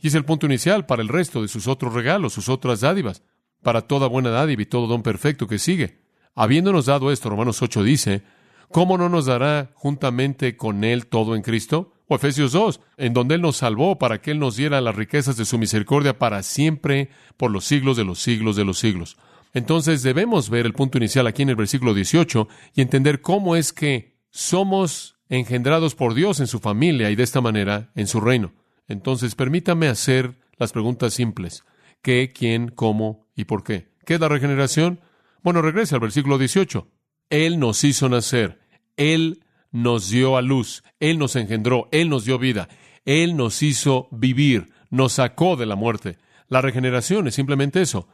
Y 0.00 0.08
es 0.08 0.14
el 0.14 0.24
punto 0.24 0.46
inicial 0.46 0.86
para 0.86 1.02
el 1.02 1.08
resto 1.08 1.42
de 1.42 1.48
sus 1.48 1.68
otros 1.68 1.92
regalos, 1.92 2.32
sus 2.32 2.48
otras 2.48 2.80
dádivas, 2.80 3.22
para 3.62 3.82
toda 3.82 4.06
buena 4.08 4.30
dádiva 4.30 4.62
y 4.62 4.66
todo 4.66 4.86
don 4.86 5.02
perfecto 5.02 5.46
que 5.46 5.58
sigue. 5.58 6.00
Habiéndonos 6.34 6.86
dado 6.86 7.12
esto, 7.12 7.28
Romanos 7.28 7.60
8 7.60 7.82
dice, 7.82 8.22
¿cómo 8.70 8.96
no 8.96 9.08
nos 9.08 9.26
dará 9.26 9.70
juntamente 9.74 10.56
con 10.56 10.82
Él 10.82 11.06
todo 11.06 11.36
en 11.36 11.42
Cristo? 11.42 11.92
O 12.08 12.16
Efesios 12.16 12.52
2, 12.52 12.80
en 12.96 13.12
donde 13.12 13.36
Él 13.36 13.42
nos 13.42 13.58
salvó 13.58 13.98
para 13.98 14.20
que 14.20 14.32
Él 14.32 14.38
nos 14.38 14.56
diera 14.56 14.80
las 14.80 14.96
riquezas 14.96 15.36
de 15.36 15.44
su 15.44 15.58
misericordia 15.58 16.18
para 16.18 16.42
siempre, 16.42 17.10
por 17.36 17.50
los 17.50 17.64
siglos 17.64 17.96
de 17.96 18.04
los 18.04 18.18
siglos 18.18 18.56
de 18.56 18.64
los 18.64 18.78
siglos. 18.78 19.18
Entonces 19.54 20.02
debemos 20.02 20.50
ver 20.50 20.66
el 20.66 20.72
punto 20.72 20.98
inicial 20.98 21.26
aquí 21.26 21.42
en 21.42 21.50
el 21.50 21.56
versículo 21.56 21.94
18 21.94 22.48
y 22.74 22.80
entender 22.80 23.20
cómo 23.20 23.56
es 23.56 23.72
que 23.72 24.16
somos 24.30 25.16
engendrados 25.28 25.94
por 25.94 26.14
Dios 26.14 26.40
en 26.40 26.46
su 26.46 26.58
familia 26.58 27.10
y 27.10 27.16
de 27.16 27.22
esta 27.22 27.40
manera 27.40 27.90
en 27.94 28.06
su 28.06 28.20
reino. 28.20 28.52
Entonces 28.88 29.34
permítame 29.34 29.88
hacer 29.88 30.38
las 30.56 30.72
preguntas 30.72 31.14
simples. 31.14 31.64
¿Qué, 32.02 32.32
quién, 32.34 32.68
cómo 32.68 33.26
y 33.34 33.44
por 33.44 33.62
qué? 33.64 33.88
¿Qué 34.04 34.14
es 34.14 34.20
la 34.20 34.28
regeneración? 34.28 35.00
Bueno, 35.42 35.62
regresa 35.62 35.96
al 35.96 36.00
versículo 36.00 36.38
18. 36.38 36.86
Él 37.30 37.58
nos 37.58 37.84
hizo 37.84 38.08
nacer. 38.08 38.60
Él 38.96 39.44
nos 39.82 40.10
dio 40.10 40.36
a 40.36 40.42
luz. 40.42 40.82
Él 41.00 41.18
nos 41.18 41.36
engendró. 41.36 41.88
Él 41.92 42.08
nos 42.08 42.24
dio 42.24 42.38
vida. 42.38 42.68
Él 43.04 43.36
nos 43.36 43.62
hizo 43.62 44.08
vivir. 44.10 44.70
Nos 44.90 45.14
sacó 45.14 45.56
de 45.56 45.66
la 45.66 45.76
muerte. 45.76 46.18
La 46.48 46.60
regeneración 46.60 47.28
es 47.28 47.34
simplemente 47.34 47.80
eso. 47.80 48.08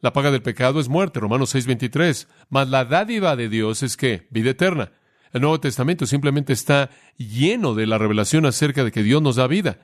La 0.00 0.12
paga 0.12 0.30
del 0.30 0.42
pecado 0.42 0.78
es 0.80 0.88
muerte, 0.88 1.20
Romanos 1.20 1.54
6:23. 1.54 2.28
Mas 2.50 2.68
la 2.68 2.84
dádiva 2.84 3.36
de 3.36 3.48
Dios 3.48 3.82
es 3.82 3.96
que 3.96 4.26
vida 4.30 4.50
eterna. 4.50 4.92
El 5.32 5.40
Nuevo 5.40 5.60
Testamento 5.60 6.06
simplemente 6.06 6.52
está 6.52 6.90
lleno 7.16 7.74
de 7.74 7.86
la 7.86 7.98
revelación 7.98 8.46
acerca 8.46 8.84
de 8.84 8.92
que 8.92 9.02
Dios 9.02 9.22
nos 9.22 9.36
da 9.36 9.46
vida. 9.46 9.78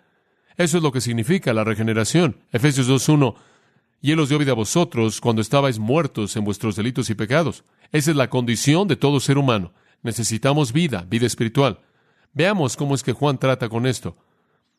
Eso 0.57 0.77
es 0.77 0.83
lo 0.83 0.93
que 0.93 1.01
significa 1.01 1.53
la 1.55 1.65
regeneración. 1.65 2.37
Efesios 2.53 2.89
2:1. 2.89 3.37
Y 4.01 4.11
Él 4.13 4.21
os 4.21 4.29
dio 4.29 4.39
vida 4.39 4.53
a 4.53 4.57
vosotros 4.57 5.21
cuando 5.21 5.41
estabais 5.41 5.79
muertos 5.79 6.37
en 6.37 6.45
vuestros 6.45 6.77
delitos 6.77 7.09
y 7.09 7.15
pecados. 7.15 7.65
Esa 7.93 8.11
es 8.11 8.17
la 8.17 8.29
condición 8.29 8.89
de 8.89 8.97
todo 8.97 9.21
ser 9.21 9.39
humano. 9.39 9.73
Necesitamos 10.03 10.73
vida, 10.73 11.07
vida 11.09 11.27
espiritual. 11.27 11.81
Veamos 12.33 12.77
cómo 12.77 12.95
es 12.95 13.03
que 13.03 13.13
Juan 13.13 13.39
trata 13.39 13.69
con 13.69 13.87
esto. 13.87 14.17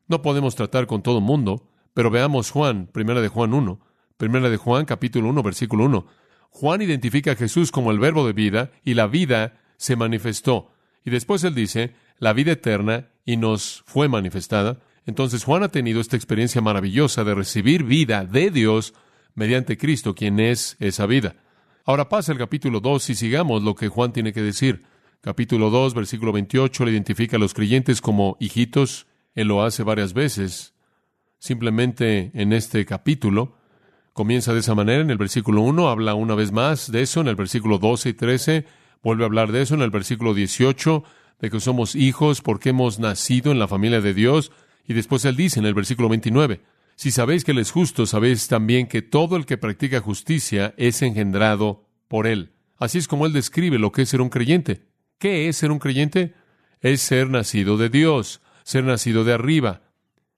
No 0.08 0.22
podemos 0.22 0.56
tratar 0.56 0.86
con 0.86 1.02
todo 1.02 1.22
mundo, 1.22 1.70
pero 1.94 2.10
veamos 2.10 2.52
Juan, 2.52 2.88
primera 2.88 3.22
de 3.22 3.30
Juan 3.30 3.54
1. 3.54 3.80
Primera 4.18 4.50
de 4.50 4.58
Juan, 4.58 4.86
capítulo 4.86 5.30
1, 5.30 5.44
versículo 5.44 5.86
1. 5.86 6.06
Juan 6.50 6.82
identifica 6.82 7.32
a 7.32 7.36
Jesús 7.36 7.72
como 7.72 7.92
el 7.92 8.00
verbo 8.00 8.28
de 8.28 8.34
vida 8.34 8.72
y 8.84 8.94
la 8.94 9.08
vida 9.08 9.60
se 9.78 9.96
manifestó. 9.96 10.72
Y 11.04 11.10
después 11.10 11.44
él 11.44 11.56
dice, 11.56 11.96
la 12.20 12.34
vida 12.34 12.52
eterna 12.52 13.10
y 13.26 13.38
nos 13.38 13.84
fue 13.86 14.08
manifestada. 14.08 14.80
Entonces 15.06 15.44
Juan 15.44 15.64
ha 15.64 15.70
tenido 15.70 16.00
esta 16.00 16.16
experiencia 16.16 16.62
maravillosa 16.62 17.24
de 17.24 17.36
recibir 17.36 17.84
vida 17.84 18.26
de 18.26 18.52
Dios 18.52 18.94
mediante 19.36 19.78
Cristo, 19.78 20.16
quien 20.16 20.40
es 20.40 20.78
esa 20.80 21.06
vida. 21.06 21.36
Ahora 21.86 22.08
pasa 22.08 22.32
el 22.32 22.38
capítulo 22.38 22.80
2 22.80 23.10
y 23.10 23.16
sigamos 23.16 23.64
lo 23.64 23.76
que 23.76 23.90
Juan 23.90 24.14
tiene 24.14 24.32
que 24.32 24.42
decir. 24.42 24.86
Capítulo 25.26 25.70
2, 25.70 25.94
versículo 25.94 26.34
28, 26.34 26.84
le 26.84 26.92
identifica 26.92 27.38
a 27.38 27.40
los 27.40 27.54
creyentes 27.54 28.02
como 28.02 28.36
hijitos. 28.42 29.08
Él 29.36 29.48
lo 29.48 29.64
hace 29.64 29.82
varias 29.84 30.14
veces. 30.14 30.74
Simplemente 31.40 32.32
en 32.34 32.52
este 32.52 32.86
capítulo 32.86 33.56
Comienza 34.14 34.54
de 34.54 34.60
esa 34.60 34.76
manera 34.76 35.02
en 35.02 35.10
el 35.10 35.18
versículo 35.18 35.62
1, 35.62 35.90
habla 35.90 36.14
una 36.14 36.36
vez 36.36 36.52
más 36.52 36.92
de 36.92 37.02
eso, 37.02 37.22
en 37.22 37.28
el 37.28 37.36
versículo 37.36 37.80
12 37.80 38.10
y 38.10 38.14
13 38.14 38.66
vuelve 39.02 39.24
a 39.24 39.26
hablar 39.26 39.52
de 39.52 39.64
eso, 39.64 39.74
en 39.74 39.82
el 39.82 39.90
versículo 39.90 40.36
18, 40.36 41.04
de 41.40 41.50
que 41.50 41.60
somos 41.60 41.96
hijos 41.96 42.42
porque 42.42 42.70
hemos 42.70 43.00
nacido 43.00 43.52
en 43.52 43.58
la 43.58 43.68
familia 43.68 44.02
de 44.02 44.14
Dios, 44.14 44.52
y 44.88 44.94
después 44.94 45.26
él 45.26 45.36
dice 45.36 45.60
en 45.60 45.66
el 45.66 45.74
versículo 45.74 46.10
29, 46.10 46.62
si 46.96 47.10
sabéis 47.10 47.44
que 47.44 47.52
Él 47.52 47.58
es 47.58 47.72
justo, 47.72 48.06
sabéis 48.06 48.48
también 48.48 48.86
que 48.86 49.02
todo 49.02 49.36
el 49.36 49.48
que 49.48 49.58
practica 49.58 50.00
justicia 50.00 50.76
es 50.78 51.02
engendrado 51.02 51.90
por 52.08 52.28
Él. 52.28 52.52
Así 52.78 53.00
es 53.00 53.08
como 53.08 53.26
Él 53.26 53.34
describe 53.34 53.80
lo 53.80 53.92
que 53.92 54.04
es 54.04 54.10
ser 54.10 54.22
un 54.22 54.30
creyente. 54.30 54.93
¿Qué 55.24 55.48
es 55.48 55.56
ser 55.56 55.72
un 55.72 55.80
creyente? 55.80 56.34
Es 56.82 57.00
ser 57.00 57.30
nacido 57.30 57.78
de 57.78 57.88
Dios, 57.88 58.42
ser 58.66 58.84
nacido 58.84 59.24
de 59.24 59.32
arriba, 59.32 59.84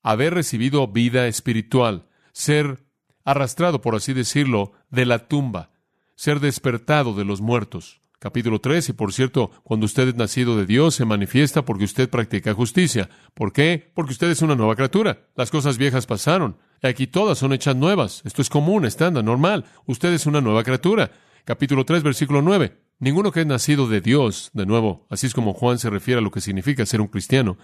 haber 0.04 0.36
recibido 0.36 0.88
vida 0.88 1.26
espiritual, 1.26 2.06
ser 2.34 2.86
arrastrado, 3.24 3.82
por 3.82 3.96
así 3.96 4.14
decirlo, 4.14 4.74
de 4.92 5.08
la 5.08 5.28
tumba, 5.28 5.72
ser 6.14 6.40
despertado 6.40 7.16
de 7.16 7.26
los 7.26 7.42
muertos. 7.42 8.04
Capítulo 8.20 8.62
3, 8.62 8.90
y 8.90 8.94
por 8.94 9.12
cierto, 9.12 9.50
cuando 9.64 9.88
usted 9.88 10.10
es 10.10 10.16
nacido 10.18 10.56
de 10.56 10.68
Dios, 10.68 10.94
se 10.94 11.06
manifiesta 11.06 11.66
porque 11.66 11.86
usted 11.86 12.08
practica 12.08 12.54
justicia. 12.54 13.10
¿Por 13.34 13.54
qué? 13.54 13.92
Porque 13.96 14.12
usted 14.12 14.30
es 14.30 14.44
una 14.44 14.54
nueva 14.54 14.76
criatura. 14.76 15.26
Las 15.36 15.50
cosas 15.50 15.80
viejas 15.80 16.06
pasaron. 16.06 16.60
Aquí 16.84 17.08
todas 17.08 17.40
son 17.40 17.54
hechas 17.54 17.76
nuevas. 17.76 18.22
Esto 18.24 18.44
es 18.44 18.52
común, 18.52 18.86
estándar, 18.86 19.24
normal. 19.24 19.66
Usted 19.88 20.14
es 20.14 20.28
una 20.28 20.42
nueva 20.42 20.64
criatura. 20.64 21.10
Capítulo 21.44 21.86
3, 21.86 22.04
versículo 22.04 22.44
9. 22.44 22.85
Ninguno 23.00 23.32
que 23.32 23.42
es 23.42 23.46
nacido 23.46 23.90
de 23.90 24.00
Dios, 24.00 24.52
de 24.54 24.66
nuevo, 24.66 25.06
así 25.10 25.28
es 25.28 25.34
como 25.34 25.54
Juan 25.54 25.80
se 25.80 25.90
refiere 25.90 26.20
a 26.20 26.22
lo 26.22 26.32
que 26.32 26.40
significa 26.40 26.86
ser 26.86 27.02
un 27.02 27.08
cristiano, 27.08 27.58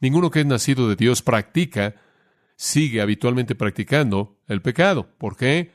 ninguno 0.00 0.30
que 0.30 0.40
es 0.40 0.46
nacido 0.46 0.88
de 0.88 0.96
Dios 0.96 1.22
practica 1.22 1.94
sigue 2.56 3.00
habitualmente 3.00 3.54
practicando 3.54 4.36
el 4.48 4.62
pecado. 4.62 5.08
¿Por 5.18 5.36
qué? 5.36 5.72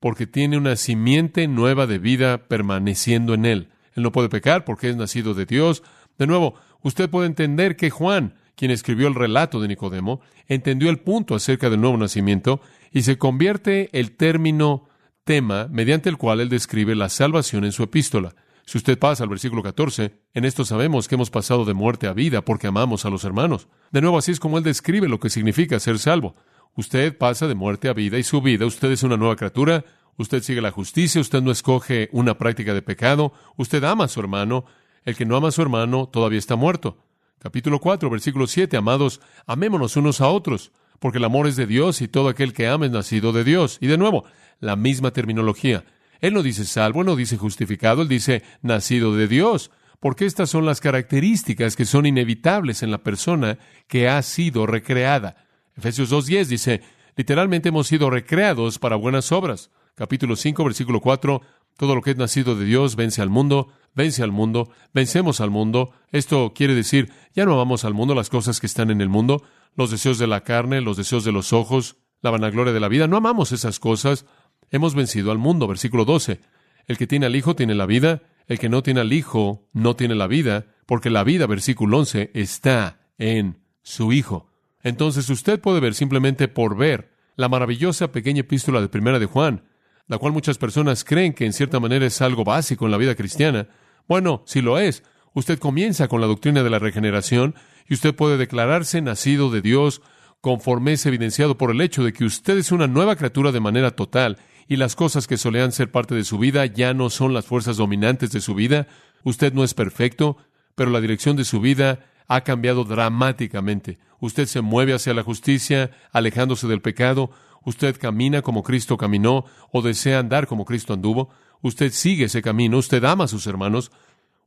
Porque 0.00 0.26
tiene 0.26 0.58
una 0.58 0.76
simiente 0.76 1.48
nueva 1.48 1.86
de 1.86 1.98
vida 1.98 2.48
permaneciendo 2.48 3.34
en 3.34 3.46
él. 3.46 3.68
Él 3.94 4.02
no 4.02 4.12
puede 4.12 4.28
pecar 4.28 4.64
porque 4.64 4.90
es 4.90 4.96
nacido 4.96 5.32
de 5.32 5.46
Dios. 5.46 5.82
De 6.18 6.26
nuevo, 6.26 6.54
usted 6.82 7.08
puede 7.08 7.26
entender 7.26 7.76
que 7.76 7.88
Juan, 7.88 8.34
quien 8.54 8.70
escribió 8.70 9.08
el 9.08 9.14
relato 9.14 9.60
de 9.60 9.68
Nicodemo, 9.68 10.20
entendió 10.46 10.90
el 10.90 10.98
punto 10.98 11.34
acerca 11.34 11.70
del 11.70 11.80
nuevo 11.80 11.96
nacimiento 11.96 12.60
y 12.92 13.02
se 13.02 13.16
convierte 13.16 13.88
el 13.98 14.16
término 14.16 14.88
tema 15.24 15.68
mediante 15.70 16.10
el 16.10 16.18
cual 16.18 16.40
él 16.40 16.50
describe 16.50 16.94
la 16.94 17.08
salvación 17.08 17.64
en 17.64 17.72
su 17.72 17.82
epístola. 17.82 18.34
Si 18.66 18.78
usted 18.78 18.98
pasa 18.98 19.22
al 19.22 19.30
versículo 19.30 19.62
14, 19.62 20.12
en 20.34 20.44
esto 20.44 20.64
sabemos 20.64 21.06
que 21.06 21.14
hemos 21.14 21.30
pasado 21.30 21.64
de 21.64 21.72
muerte 21.72 22.08
a 22.08 22.12
vida 22.12 22.42
porque 22.42 22.66
amamos 22.66 23.04
a 23.04 23.10
los 23.10 23.22
hermanos. 23.22 23.68
De 23.92 24.00
nuevo, 24.00 24.18
así 24.18 24.32
es 24.32 24.40
como 24.40 24.58
él 24.58 24.64
describe 24.64 25.08
lo 25.08 25.20
que 25.20 25.30
significa 25.30 25.78
ser 25.78 26.00
salvo. 26.00 26.34
Usted 26.74 27.16
pasa 27.16 27.46
de 27.46 27.54
muerte 27.54 27.88
a 27.88 27.92
vida 27.92 28.18
y 28.18 28.24
su 28.24 28.42
vida, 28.42 28.66
usted 28.66 28.90
es 28.90 29.04
una 29.04 29.16
nueva 29.16 29.36
criatura, 29.36 29.84
usted 30.16 30.42
sigue 30.42 30.60
la 30.60 30.72
justicia, 30.72 31.20
usted 31.20 31.42
no 31.42 31.52
escoge 31.52 32.08
una 32.10 32.38
práctica 32.38 32.74
de 32.74 32.82
pecado, 32.82 33.32
usted 33.56 33.84
ama 33.84 34.04
a 34.04 34.08
su 34.08 34.18
hermano, 34.18 34.64
el 35.04 35.14
que 35.14 35.26
no 35.26 35.36
ama 35.36 35.48
a 35.48 35.52
su 35.52 35.62
hermano 35.62 36.08
todavía 36.08 36.40
está 36.40 36.56
muerto. 36.56 36.98
Capítulo 37.38 37.78
4, 37.78 38.10
versículo 38.10 38.48
7, 38.48 38.76
amados, 38.76 39.20
amémonos 39.46 39.96
unos 39.96 40.20
a 40.20 40.26
otros, 40.26 40.72
porque 40.98 41.18
el 41.18 41.24
amor 41.24 41.46
es 41.46 41.54
de 41.54 41.68
Dios 41.68 42.02
y 42.02 42.08
todo 42.08 42.28
aquel 42.28 42.52
que 42.52 42.66
ama 42.66 42.86
es 42.86 42.90
nacido 42.90 43.32
de 43.32 43.44
Dios. 43.44 43.78
Y 43.80 43.86
de 43.86 43.96
nuevo, 43.96 44.24
la 44.58 44.74
misma 44.74 45.12
terminología. 45.12 45.84
Él 46.26 46.34
no 46.34 46.42
dice 46.42 46.64
salvo, 46.64 47.04
no 47.04 47.14
dice 47.14 47.36
justificado, 47.36 48.02
él 48.02 48.08
dice 48.08 48.42
nacido 48.60 49.14
de 49.14 49.28
Dios, 49.28 49.70
porque 50.00 50.26
estas 50.26 50.50
son 50.50 50.66
las 50.66 50.80
características 50.80 51.76
que 51.76 51.84
son 51.84 52.04
inevitables 52.04 52.82
en 52.82 52.90
la 52.90 52.98
persona 52.98 53.60
que 53.86 54.08
ha 54.08 54.20
sido 54.22 54.66
recreada. 54.66 55.46
Efesios 55.76 56.10
2.10 56.10 56.46
dice, 56.46 56.82
literalmente 57.14 57.68
hemos 57.68 57.86
sido 57.86 58.10
recreados 58.10 58.80
para 58.80 58.96
buenas 58.96 59.30
obras. 59.30 59.70
Capítulo 59.94 60.34
5, 60.34 60.64
versículo 60.64 61.00
4, 61.00 61.42
todo 61.76 61.94
lo 61.94 62.02
que 62.02 62.10
es 62.10 62.16
nacido 62.16 62.56
de 62.56 62.64
Dios 62.64 62.96
vence 62.96 63.22
al 63.22 63.30
mundo, 63.30 63.68
vence 63.94 64.24
al 64.24 64.32
mundo, 64.32 64.72
vencemos 64.92 65.40
al 65.40 65.50
mundo. 65.50 65.92
Esto 66.10 66.52
quiere 66.56 66.74
decir, 66.74 67.12
ya 67.36 67.44
no 67.44 67.52
amamos 67.52 67.84
al 67.84 67.94
mundo 67.94 68.16
las 68.16 68.30
cosas 68.30 68.58
que 68.58 68.66
están 68.66 68.90
en 68.90 69.00
el 69.00 69.08
mundo, 69.08 69.44
los 69.76 69.92
deseos 69.92 70.18
de 70.18 70.26
la 70.26 70.40
carne, 70.40 70.80
los 70.80 70.96
deseos 70.96 71.22
de 71.22 71.30
los 71.30 71.52
ojos, 71.52 71.98
la 72.20 72.30
vanagloria 72.30 72.72
de 72.72 72.80
la 72.80 72.88
vida, 72.88 73.06
no 73.06 73.16
amamos 73.16 73.52
esas 73.52 73.78
cosas, 73.78 74.26
Hemos 74.70 74.94
vencido 74.94 75.30
al 75.30 75.38
mundo. 75.38 75.66
Versículo 75.66 76.04
12. 76.04 76.40
El 76.86 76.98
que 76.98 77.06
tiene 77.06 77.26
al 77.26 77.36
Hijo 77.36 77.56
tiene 77.56 77.74
la 77.74 77.86
vida, 77.86 78.22
el 78.46 78.58
que 78.58 78.68
no 78.68 78.82
tiene 78.82 79.00
al 79.00 79.12
Hijo 79.12 79.68
no 79.72 79.96
tiene 79.96 80.14
la 80.14 80.26
vida, 80.26 80.66
porque 80.86 81.10
la 81.10 81.24
vida, 81.24 81.46
versículo 81.46 81.98
11, 81.98 82.30
está 82.34 83.00
en 83.18 83.58
su 83.82 84.12
Hijo. 84.12 84.50
Entonces 84.82 85.28
usted 85.30 85.60
puede 85.60 85.80
ver 85.80 85.94
simplemente 85.94 86.46
por 86.46 86.76
ver 86.76 87.10
la 87.34 87.48
maravillosa 87.48 88.12
pequeña 88.12 88.40
epístola 88.40 88.80
de 88.80 88.88
Primera 88.88 89.18
de 89.18 89.26
Juan, 89.26 89.64
la 90.06 90.18
cual 90.18 90.32
muchas 90.32 90.58
personas 90.58 91.02
creen 91.02 91.32
que 91.32 91.44
en 91.44 91.52
cierta 91.52 91.80
manera 91.80 92.06
es 92.06 92.22
algo 92.22 92.44
básico 92.44 92.84
en 92.84 92.92
la 92.92 92.98
vida 92.98 93.16
cristiana. 93.16 93.68
Bueno, 94.06 94.42
si 94.46 94.62
lo 94.62 94.78
es, 94.78 95.02
usted 95.34 95.58
comienza 95.58 96.06
con 96.06 96.20
la 96.20 96.28
doctrina 96.28 96.62
de 96.62 96.70
la 96.70 96.78
regeneración 96.78 97.56
y 97.88 97.94
usted 97.94 98.14
puede 98.14 98.36
declararse 98.36 99.02
nacido 99.02 99.50
de 99.50 99.60
Dios 99.60 100.02
conforme 100.40 100.92
es 100.92 101.04
evidenciado 101.04 101.58
por 101.58 101.72
el 101.72 101.80
hecho 101.80 102.04
de 102.04 102.12
que 102.12 102.24
usted 102.24 102.56
es 102.56 102.70
una 102.70 102.86
nueva 102.86 103.16
criatura 103.16 103.50
de 103.50 103.60
manera 103.60 103.90
total 103.90 104.38
y 104.68 104.76
las 104.76 104.96
cosas 104.96 105.26
que 105.26 105.36
solían 105.36 105.72
ser 105.72 105.90
parte 105.90 106.14
de 106.14 106.24
su 106.24 106.38
vida 106.38 106.66
ya 106.66 106.94
no 106.94 107.10
son 107.10 107.34
las 107.34 107.46
fuerzas 107.46 107.76
dominantes 107.76 108.32
de 108.32 108.40
su 108.40 108.54
vida. 108.54 108.86
Usted 109.22 109.52
no 109.52 109.64
es 109.64 109.74
perfecto, 109.74 110.36
pero 110.74 110.90
la 110.90 111.00
dirección 111.00 111.36
de 111.36 111.44
su 111.44 111.60
vida 111.60 112.06
ha 112.28 112.42
cambiado 112.42 112.84
dramáticamente. 112.84 113.98
Usted 114.20 114.46
se 114.46 114.60
mueve 114.60 114.94
hacia 114.94 115.14
la 115.14 115.22
justicia, 115.22 115.90
alejándose 116.12 116.66
del 116.66 116.80
pecado. 116.80 117.30
Usted 117.64 117.96
camina 117.98 118.42
como 118.42 118.62
Cristo 118.62 118.96
caminó 118.96 119.44
o 119.72 119.82
desea 119.82 120.18
andar 120.18 120.46
como 120.46 120.64
Cristo 120.64 120.92
anduvo. 120.92 121.30
Usted 121.62 121.92
sigue 121.92 122.24
ese 122.24 122.42
camino. 122.42 122.78
Usted 122.78 123.04
ama 123.04 123.24
a 123.24 123.28
sus 123.28 123.46
hermanos. 123.46 123.92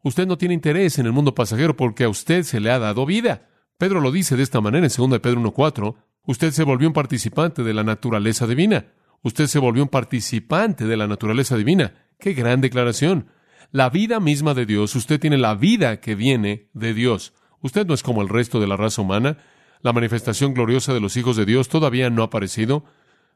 Usted 0.03 0.27
no 0.27 0.37
tiene 0.37 0.53
interés 0.53 0.97
en 0.99 1.05
el 1.05 1.11
mundo 1.11 1.35
pasajero 1.35 1.75
porque 1.75 2.05
a 2.05 2.09
usted 2.09 2.43
se 2.43 2.59
le 2.59 2.71
ha 2.71 2.79
dado 2.79 3.05
vida. 3.05 3.47
Pedro 3.77 4.01
lo 4.01 4.11
dice 4.11 4.35
de 4.35 4.43
esta 4.43 4.61
manera 4.61 4.85
en 4.85 4.91
2 4.95 5.19
Pedro 5.19 5.41
1.4. 5.41 5.95
Usted 6.25 6.51
se 6.51 6.63
volvió 6.63 6.87
un 6.87 6.93
participante 6.93 7.63
de 7.63 7.73
la 7.73 7.83
naturaleza 7.83 8.47
divina. 8.47 8.85
Usted 9.21 9.47
se 9.47 9.59
volvió 9.59 9.83
un 9.83 9.89
participante 9.89 10.85
de 10.85 10.97
la 10.97 11.07
naturaleza 11.07 11.57
divina. 11.57 11.93
¡Qué 12.19 12.33
gran 12.33 12.61
declaración! 12.61 13.27
La 13.71 13.89
vida 13.89 14.19
misma 14.19 14.53
de 14.53 14.65
Dios, 14.65 14.95
usted 14.95 15.19
tiene 15.19 15.37
la 15.37 15.53
vida 15.55 15.99
que 15.99 16.15
viene 16.15 16.69
de 16.73 16.93
Dios. 16.93 17.33
Usted 17.61 17.85
no 17.85 17.93
es 17.93 18.01
como 18.01 18.21
el 18.21 18.29
resto 18.29 18.59
de 18.59 18.67
la 18.67 18.77
raza 18.77 19.01
humana. 19.01 19.37
La 19.81 19.93
manifestación 19.93 20.53
gloriosa 20.53 20.93
de 20.93 20.99
los 20.99 21.17
hijos 21.17 21.37
de 21.37 21.45
Dios 21.45 21.69
todavía 21.69 22.09
no 22.09 22.23
ha 22.23 22.25
aparecido. 22.25 22.85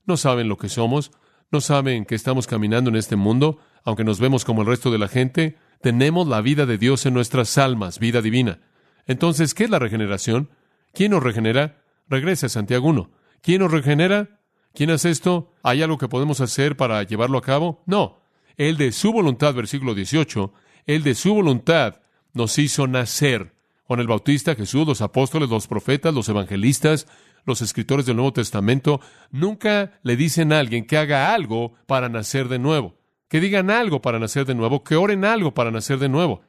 No 0.06 0.18
saben 0.18 0.50
lo 0.50 0.58
que 0.58 0.70
somos. 0.70 1.12
No 1.52 1.62
saben 1.62 2.06
que 2.06 2.16
estamos 2.16 2.48
caminando 2.48 2.90
en 2.90 2.96
este 2.96 3.16
mundo, 3.16 3.60
aunque 3.84 4.04
nos 4.04 4.20
vemos 4.20 4.44
como 4.44 4.62
el 4.62 4.68
resto 4.68 4.90
de 4.90 4.98
la 4.98 5.08
gente. 5.08 5.58
Tenemos 5.82 6.28
la 6.28 6.42
vida 6.42 6.66
de 6.66 6.80
Dios 6.80 7.06
en 7.06 7.14
nuestras 7.14 7.60
almas, 7.60 8.00
vida 8.00 8.24
divina. 8.24 8.60
Entonces, 9.06 9.54
¿qué 9.54 9.66
es 9.66 9.70
la 9.70 9.78
regeneración? 9.78 10.50
¿Quién 10.94 11.12
nos 11.12 11.22
regenera? 11.22 11.84
Regresa 12.10 12.48
a 12.48 12.50
Santiago 12.50 12.88
1. 12.88 13.12
¿Quién 13.42 13.62
nos 13.62 13.72
regenera? 13.72 14.40
¿Quién 14.74 14.90
hace 14.90 15.10
esto? 15.10 15.52
¿Hay 15.64 15.82
algo 15.82 15.98
que 15.98 16.08
podemos 16.08 16.42
hacer 16.42 16.76
para 16.76 17.04
llevarlo 17.04 17.38
a 17.38 17.42
cabo? 17.42 17.84
No. 17.86 18.22
Él 18.58 18.78
de 18.78 18.92
su 18.92 19.12
voluntad, 19.12 19.54
versículo 19.54 19.94
18, 19.96 20.54
Él 20.86 21.04
de 21.04 21.16
su 21.16 21.34
voluntad 21.34 22.02
nos 22.34 22.58
hizo 22.58 22.88
nacer. 22.88 23.54
Juan 23.86 24.00
el 24.00 24.08
Bautista, 24.08 24.56
Jesús, 24.56 24.88
los 24.88 25.02
apóstoles, 25.02 25.50
los 25.50 25.68
profetas, 25.68 26.14
los 26.14 26.30
evangelistas, 26.30 27.08
los 27.46 27.62
escritores 27.62 28.06
del 28.06 28.16
Nuevo 28.16 28.34
Testamento, 28.34 29.02
nunca 29.32 30.00
le 30.04 30.16
dicen 30.16 30.54
a 30.54 30.60
alguien 30.60 30.86
que 30.86 30.98
haga 30.98 31.34
algo 31.34 31.74
para 31.86 32.10
nacer 32.10 32.48
de 32.48 32.60
nuevo 32.60 32.96
que 33.34 33.40
digan 33.40 33.72
algo 33.72 34.00
para 34.00 34.20
nacer 34.20 34.46
de 34.46 34.54
nuevo, 34.54 34.84
que 34.84 34.96
oren 34.96 35.26
algo 35.26 35.56
para 35.56 35.72
nacer 35.72 35.98
de 35.98 36.08
nuevo. 36.08 36.44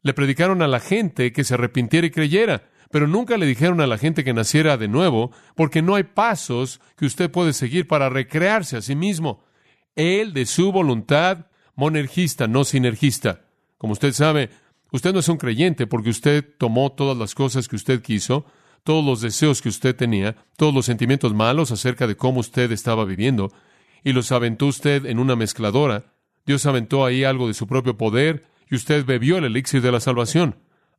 Le 0.00 0.14
predicaron 0.14 0.62
a 0.62 0.66
la 0.66 0.80
gente 0.80 1.30
que 1.30 1.44
se 1.44 1.52
arrepintiera 1.52 2.06
y 2.06 2.10
creyera, 2.10 2.70
pero 2.92 3.08
nunca 3.08 3.38
le 3.38 3.46
dijeron 3.46 3.80
a 3.80 3.86
la 3.86 3.96
gente 3.96 4.22
que 4.22 4.34
naciera 4.34 4.76
de 4.76 4.86
nuevo, 4.86 5.32
porque 5.56 5.80
no 5.80 5.94
hay 5.94 6.02
pasos 6.02 6.78
que 6.96 7.06
usted 7.06 7.30
puede 7.30 7.54
seguir 7.54 7.88
para 7.88 8.10
recrearse 8.10 8.76
a 8.76 8.82
sí 8.82 8.94
mismo. 8.94 9.42
Él, 9.96 10.34
de 10.34 10.44
su 10.44 10.70
voluntad, 10.70 11.46
monergista, 11.74 12.46
no 12.46 12.64
sinergista. 12.64 13.46
Como 13.78 13.94
usted 13.94 14.12
sabe, 14.12 14.50
usted 14.90 15.14
no 15.14 15.20
es 15.20 15.28
un 15.28 15.38
creyente 15.38 15.86
porque 15.86 16.10
usted 16.10 16.44
tomó 16.58 16.92
todas 16.92 17.16
las 17.16 17.34
cosas 17.34 17.66
que 17.66 17.76
usted 17.76 18.02
quiso, 18.02 18.44
todos 18.84 19.02
los 19.02 19.22
deseos 19.22 19.62
que 19.62 19.70
usted 19.70 19.96
tenía, 19.96 20.36
todos 20.58 20.74
los 20.74 20.84
sentimientos 20.84 21.32
malos 21.32 21.72
acerca 21.72 22.06
de 22.06 22.16
cómo 22.16 22.40
usted 22.40 22.70
estaba 22.72 23.06
viviendo, 23.06 23.50
y 24.04 24.12
los 24.12 24.32
aventó 24.32 24.66
usted 24.66 25.06
en 25.06 25.18
una 25.18 25.34
mezcladora, 25.34 26.12
Dios 26.44 26.66
aventó 26.66 27.06
ahí 27.06 27.24
algo 27.24 27.48
de 27.48 27.54
su 27.54 27.66
propio 27.66 27.96
poder 27.96 28.44
y 28.70 28.74
usted 28.74 29.06
bebió 29.06 29.38
el 29.38 29.44
elixir 29.44 29.80
de 29.80 29.92
la 29.92 30.00
salvación. 30.00 30.56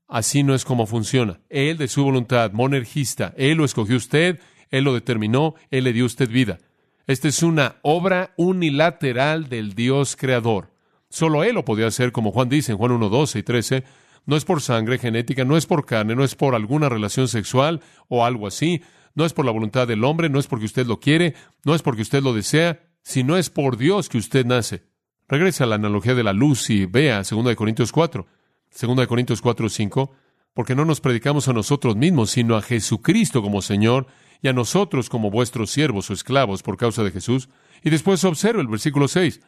Así 0.07 0.43
no 0.43 0.53
es 0.53 0.65
como 0.65 0.85
funciona. 0.85 1.39
Él, 1.49 1.77
de 1.77 1.87
su 1.87 2.03
voluntad, 2.03 2.51
monergista, 2.51 3.33
Él 3.37 3.57
lo 3.57 3.65
escogió 3.65 3.97
usted, 3.97 4.39
Él 4.69 4.83
lo 4.83 4.93
determinó, 4.93 5.55
Él 5.71 5.85
le 5.85 5.93
dio 5.93 6.05
usted 6.05 6.29
vida. 6.29 6.59
Esta 7.07 7.27
es 7.27 7.43
una 7.43 7.77
obra 7.81 8.33
unilateral 8.37 9.49
del 9.49 9.73
Dios 9.73 10.15
creador. 10.15 10.71
Solo 11.09 11.43
Él 11.43 11.55
lo 11.55 11.65
podía 11.65 11.87
hacer, 11.87 12.11
como 12.11 12.31
Juan 12.31 12.49
dice 12.49 12.71
en 12.71 12.77
Juan 12.77 12.91
1, 12.91 13.09
12 13.09 13.39
y 13.39 13.43
13. 13.43 13.83
No 14.25 14.37
es 14.37 14.45
por 14.45 14.61
sangre 14.61 14.97
genética, 14.97 15.43
no 15.43 15.57
es 15.57 15.65
por 15.65 15.85
carne, 15.85 16.15
no 16.15 16.23
es 16.23 16.35
por 16.35 16.55
alguna 16.55 16.89
relación 16.89 17.27
sexual 17.27 17.81
o 18.07 18.25
algo 18.25 18.47
así. 18.47 18.81
No 19.15 19.25
es 19.25 19.33
por 19.33 19.45
la 19.45 19.51
voluntad 19.51 19.87
del 19.87 20.03
hombre, 20.05 20.29
no 20.29 20.39
es 20.39 20.47
porque 20.47 20.65
usted 20.65 20.87
lo 20.87 20.99
quiere, 20.99 21.35
no 21.65 21.75
es 21.75 21.81
porque 21.81 22.01
usted 22.01 22.23
lo 22.23 22.33
desea, 22.33 22.79
sino 23.03 23.37
es 23.37 23.49
por 23.49 23.77
Dios 23.77 24.09
que 24.09 24.17
usted 24.17 24.45
nace. 24.45 24.83
Regresa 25.27 25.65
a 25.65 25.67
la 25.67 25.75
analogía 25.75 26.15
de 26.15 26.23
la 26.23 26.33
luz 26.33 26.69
y 26.69 26.85
vea 26.85 27.21
2 27.21 27.55
Corintios 27.55 27.91
4. 27.91 28.25
2 28.79 29.07
Corintios 29.07 29.41
4, 29.41 29.69
5. 29.69 30.11
Porque 30.53 30.75
no 30.75 30.85
nos 30.85 31.01
predicamos 31.01 31.47
a 31.47 31.53
nosotros 31.53 31.95
mismos, 31.95 32.31
sino 32.31 32.55
a 32.55 32.61
Jesucristo 32.61 33.41
como 33.41 33.61
Señor 33.61 34.07
y 34.41 34.49
a 34.49 34.53
nosotros 34.53 35.09
como 35.09 35.31
vuestros 35.31 35.71
siervos 35.71 36.09
o 36.09 36.13
esclavos 36.13 36.61
por 36.61 36.77
causa 36.77 37.03
de 37.03 37.11
Jesús. 37.11 37.49
Y 37.83 37.89
después 37.89 38.23
observa 38.23 38.61
el 38.61 38.67
versículo 38.67 39.07
6. 39.07 39.41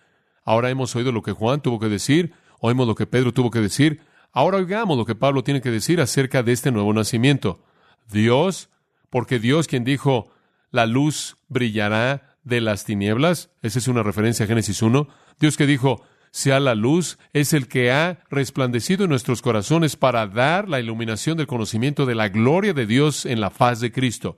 Ahora 0.45 0.69
hemos 0.69 0.95
oído 0.95 1.11
lo 1.11 1.21
que 1.21 1.31
Juan 1.31 1.61
tuvo 1.61 1.79
que 1.79 1.89
decir, 1.89 2.33
oímos 2.59 2.87
lo 2.87 2.95
que 2.95 3.07
Pedro 3.07 3.33
tuvo 3.33 3.51
que 3.51 3.59
decir, 3.59 4.01
ahora 4.31 4.57
oigamos 4.57 4.97
lo 4.97 5.05
que 5.05 5.15
Pablo 5.15 5.43
tiene 5.43 5.61
que 5.61 5.71
decir 5.71 5.99
acerca 5.99 6.43
de 6.43 6.51
este 6.51 6.71
nuevo 6.71 6.93
nacimiento. 6.93 7.63
Dios, 8.11 8.69
porque 9.09 9.39
Dios 9.39 9.67
quien 9.67 9.83
dijo, 9.83 10.31
la 10.71 10.85
luz 10.85 11.37
brillará 11.47 12.37
de 12.43 12.61
las 12.61 12.85
tinieblas, 12.85 13.49
esa 13.63 13.79
es 13.79 13.87
una 13.87 14.03
referencia 14.03 14.45
a 14.45 14.47
Génesis 14.47 14.81
1, 14.81 15.07
Dios 15.39 15.57
que 15.57 15.65
dijo, 15.65 16.03
sea 16.35 16.59
la 16.59 16.75
luz, 16.75 17.17
es 17.31 17.53
el 17.53 17.69
que 17.69 17.93
ha 17.93 18.19
resplandecido 18.29 19.05
en 19.05 19.09
nuestros 19.09 19.41
corazones 19.41 19.95
para 19.95 20.27
dar 20.27 20.67
la 20.67 20.81
iluminación 20.81 21.37
del 21.37 21.47
conocimiento 21.47 22.05
de 22.05 22.13
la 22.13 22.27
gloria 22.27 22.73
de 22.73 22.85
Dios 22.85 23.25
en 23.25 23.39
la 23.39 23.51
faz 23.51 23.79
de 23.79 23.93
Cristo. 23.93 24.35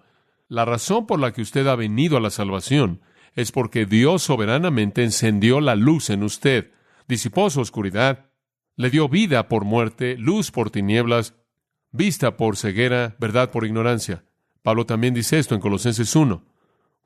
La 0.48 0.64
razón 0.64 1.08
por 1.08 1.20
la 1.20 1.34
que 1.34 1.42
usted 1.42 1.66
ha 1.66 1.76
venido 1.76 2.16
a 2.16 2.20
la 2.20 2.30
salvación 2.30 3.02
es 3.34 3.52
porque 3.52 3.88
Dios 3.88 4.22
soberanamente 4.22 5.04
encendió 5.04 5.60
la 5.60 5.74
luz 5.74 6.12
en 6.12 6.22
usted, 6.22 6.72
disipó 7.08 7.50
su 7.50 7.62
oscuridad, 7.62 8.30
le 8.76 8.92
dio 8.92 9.10
vida 9.10 9.48
por 9.48 9.66
muerte, 9.66 10.18
luz 10.20 10.52
por 10.52 10.70
tinieblas, 10.70 11.34
vista 11.92 12.38
por 12.38 12.58
ceguera, 12.58 13.16
verdad 13.18 13.50
por 13.50 13.66
ignorancia. 13.66 14.24
Pablo 14.62 14.86
también 14.86 15.16
dice 15.16 15.40
esto 15.40 15.56
en 15.56 15.62
Colosenses 15.62 16.16
1, 16.16 16.44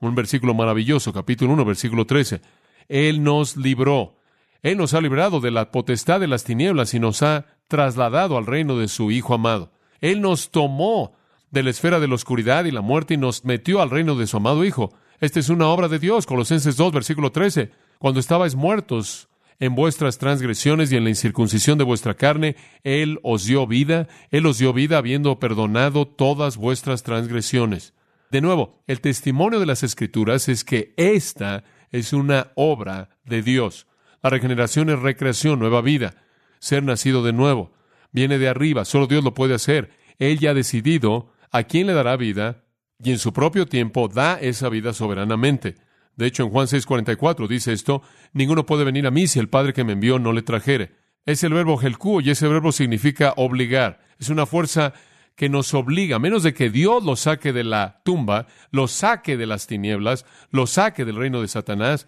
un 0.01 0.15
versículo 0.15 0.53
maravilloso, 0.53 1.13
capítulo 1.13 1.53
1, 1.53 1.63
versículo 1.63 2.05
13. 2.05 2.41
Él 2.89 3.23
nos 3.23 3.55
libró. 3.55 4.17
Él 4.63 4.77
nos 4.77 4.93
ha 4.93 5.01
librado 5.01 5.39
de 5.39 5.51
la 5.51 5.71
potestad 5.71 6.19
de 6.19 6.27
las 6.27 6.43
tinieblas 6.43 6.93
y 6.93 6.99
nos 6.99 7.23
ha 7.23 7.45
trasladado 7.67 8.37
al 8.37 8.45
reino 8.45 8.77
de 8.77 8.87
su 8.87 9.11
Hijo 9.11 9.33
amado. 9.33 9.71
Él 10.01 10.21
nos 10.21 10.51
tomó 10.51 11.13
de 11.49 11.63
la 11.63 11.71
esfera 11.71 11.99
de 11.99 12.07
la 12.07 12.15
oscuridad 12.15 12.65
y 12.65 12.71
la 12.71 12.81
muerte 12.81 13.15
y 13.15 13.17
nos 13.17 13.43
metió 13.43 13.81
al 13.81 13.89
reino 13.89 14.15
de 14.15 14.27
su 14.27 14.37
amado 14.37 14.63
Hijo. 14.63 14.93
Esta 15.19 15.39
es 15.39 15.49
una 15.49 15.67
obra 15.67 15.87
de 15.87 15.99
Dios, 15.99 16.25
Colosenses 16.25 16.77
2, 16.77 16.93
versículo 16.93 17.31
13. 17.31 17.71
Cuando 17.99 18.19
estabais 18.19 18.55
muertos 18.55 19.29
en 19.59 19.75
vuestras 19.75 20.17
transgresiones 20.17 20.91
y 20.91 20.95
en 20.95 21.03
la 21.03 21.11
incircuncisión 21.11 21.77
de 21.77 21.83
vuestra 21.83 22.15
carne, 22.15 22.55
Él 22.83 23.19
os 23.21 23.45
dio 23.45 23.67
vida, 23.67 24.07
Él 24.31 24.45
os 24.45 24.57
dio 24.57 24.73
vida 24.73 24.97
habiendo 24.97 25.39
perdonado 25.39 26.07
todas 26.07 26.57
vuestras 26.57 27.03
transgresiones. 27.03 27.93
De 28.31 28.41
nuevo, 28.41 28.81
el 28.87 29.01
testimonio 29.01 29.59
de 29.59 29.65
las 29.65 29.83
Escrituras 29.83 30.49
es 30.49 30.63
que 30.63 30.93
esta 30.97 31.63
es 31.91 32.13
una 32.13 32.51
obra 32.55 33.09
de 33.25 33.41
Dios. 33.43 33.87
La 34.23 34.29
regeneración 34.29 34.89
es 34.89 34.99
recreación, 34.99 35.59
nueva 35.59 35.81
vida, 35.81 36.15
ser 36.59 36.83
nacido 36.83 37.23
de 37.23 37.33
nuevo. 37.33 37.71
Viene 38.11 38.37
de 38.37 38.49
arriba, 38.49 38.85
solo 38.85 39.07
Dios 39.07 39.23
lo 39.23 39.33
puede 39.33 39.55
hacer. 39.55 39.91
Él 40.19 40.39
ya 40.39 40.51
ha 40.51 40.53
decidido 40.53 41.33
a 41.51 41.63
quién 41.63 41.87
le 41.87 41.93
dará 41.93 42.15
vida 42.17 42.63
y 43.03 43.11
en 43.11 43.19
su 43.19 43.33
propio 43.33 43.65
tiempo 43.65 44.07
da 44.07 44.35
esa 44.39 44.69
vida 44.69 44.93
soberanamente. 44.93 45.77
De 46.15 46.27
hecho, 46.27 46.43
en 46.43 46.49
Juan 46.49 46.67
6:44 46.67 47.47
dice 47.47 47.73
esto, 47.73 48.03
ninguno 48.33 48.65
puede 48.65 48.83
venir 48.83 49.07
a 49.07 49.11
mí 49.11 49.27
si 49.27 49.39
el 49.39 49.49
Padre 49.49 49.73
que 49.73 49.83
me 49.83 49.93
envió 49.93 50.19
no 50.19 50.33
le 50.33 50.43
trajere. 50.43 50.95
Es 51.25 51.43
el 51.43 51.53
verbo 51.53 51.79
helku 51.81 52.21
y 52.21 52.29
ese 52.29 52.47
verbo 52.47 52.71
significa 52.71 53.33
obligar. 53.37 54.01
Es 54.19 54.29
una 54.29 54.45
fuerza 54.45 54.93
que 55.35 55.49
nos 55.49 55.73
obliga, 55.73 56.17
a 56.17 56.19
menos 56.19 56.43
de 56.43 56.53
que 56.53 56.69
Dios 56.69 57.03
lo 57.03 57.15
saque 57.15 57.53
de 57.53 57.63
la 57.63 58.01
tumba, 58.03 58.47
lo 58.69 58.87
saque 58.87 59.37
de 59.37 59.47
las 59.47 59.65
tinieblas, 59.65 60.25
lo 60.51 60.67
saque 60.67 61.05
del 61.05 61.15
reino 61.15 61.41
de 61.41 61.47
Satanás. 61.47 62.07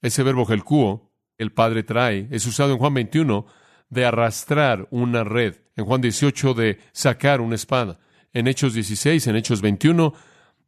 Ese 0.00 0.22
verbo 0.22 0.46
gelcuo, 0.46 1.09
el 1.40 1.52
Padre 1.52 1.82
trae, 1.82 2.28
es 2.30 2.46
usado 2.46 2.72
en 2.72 2.78
Juan 2.78 2.92
21 2.92 3.46
de 3.88 4.04
arrastrar 4.04 4.86
una 4.90 5.24
red, 5.24 5.56
en 5.74 5.86
Juan 5.86 6.02
18 6.02 6.52
de 6.52 6.78
sacar 6.92 7.40
una 7.40 7.54
espada, 7.54 7.98
en 8.34 8.46
Hechos 8.46 8.74
16, 8.74 9.26
en 9.26 9.36
Hechos 9.36 9.62
21 9.62 10.12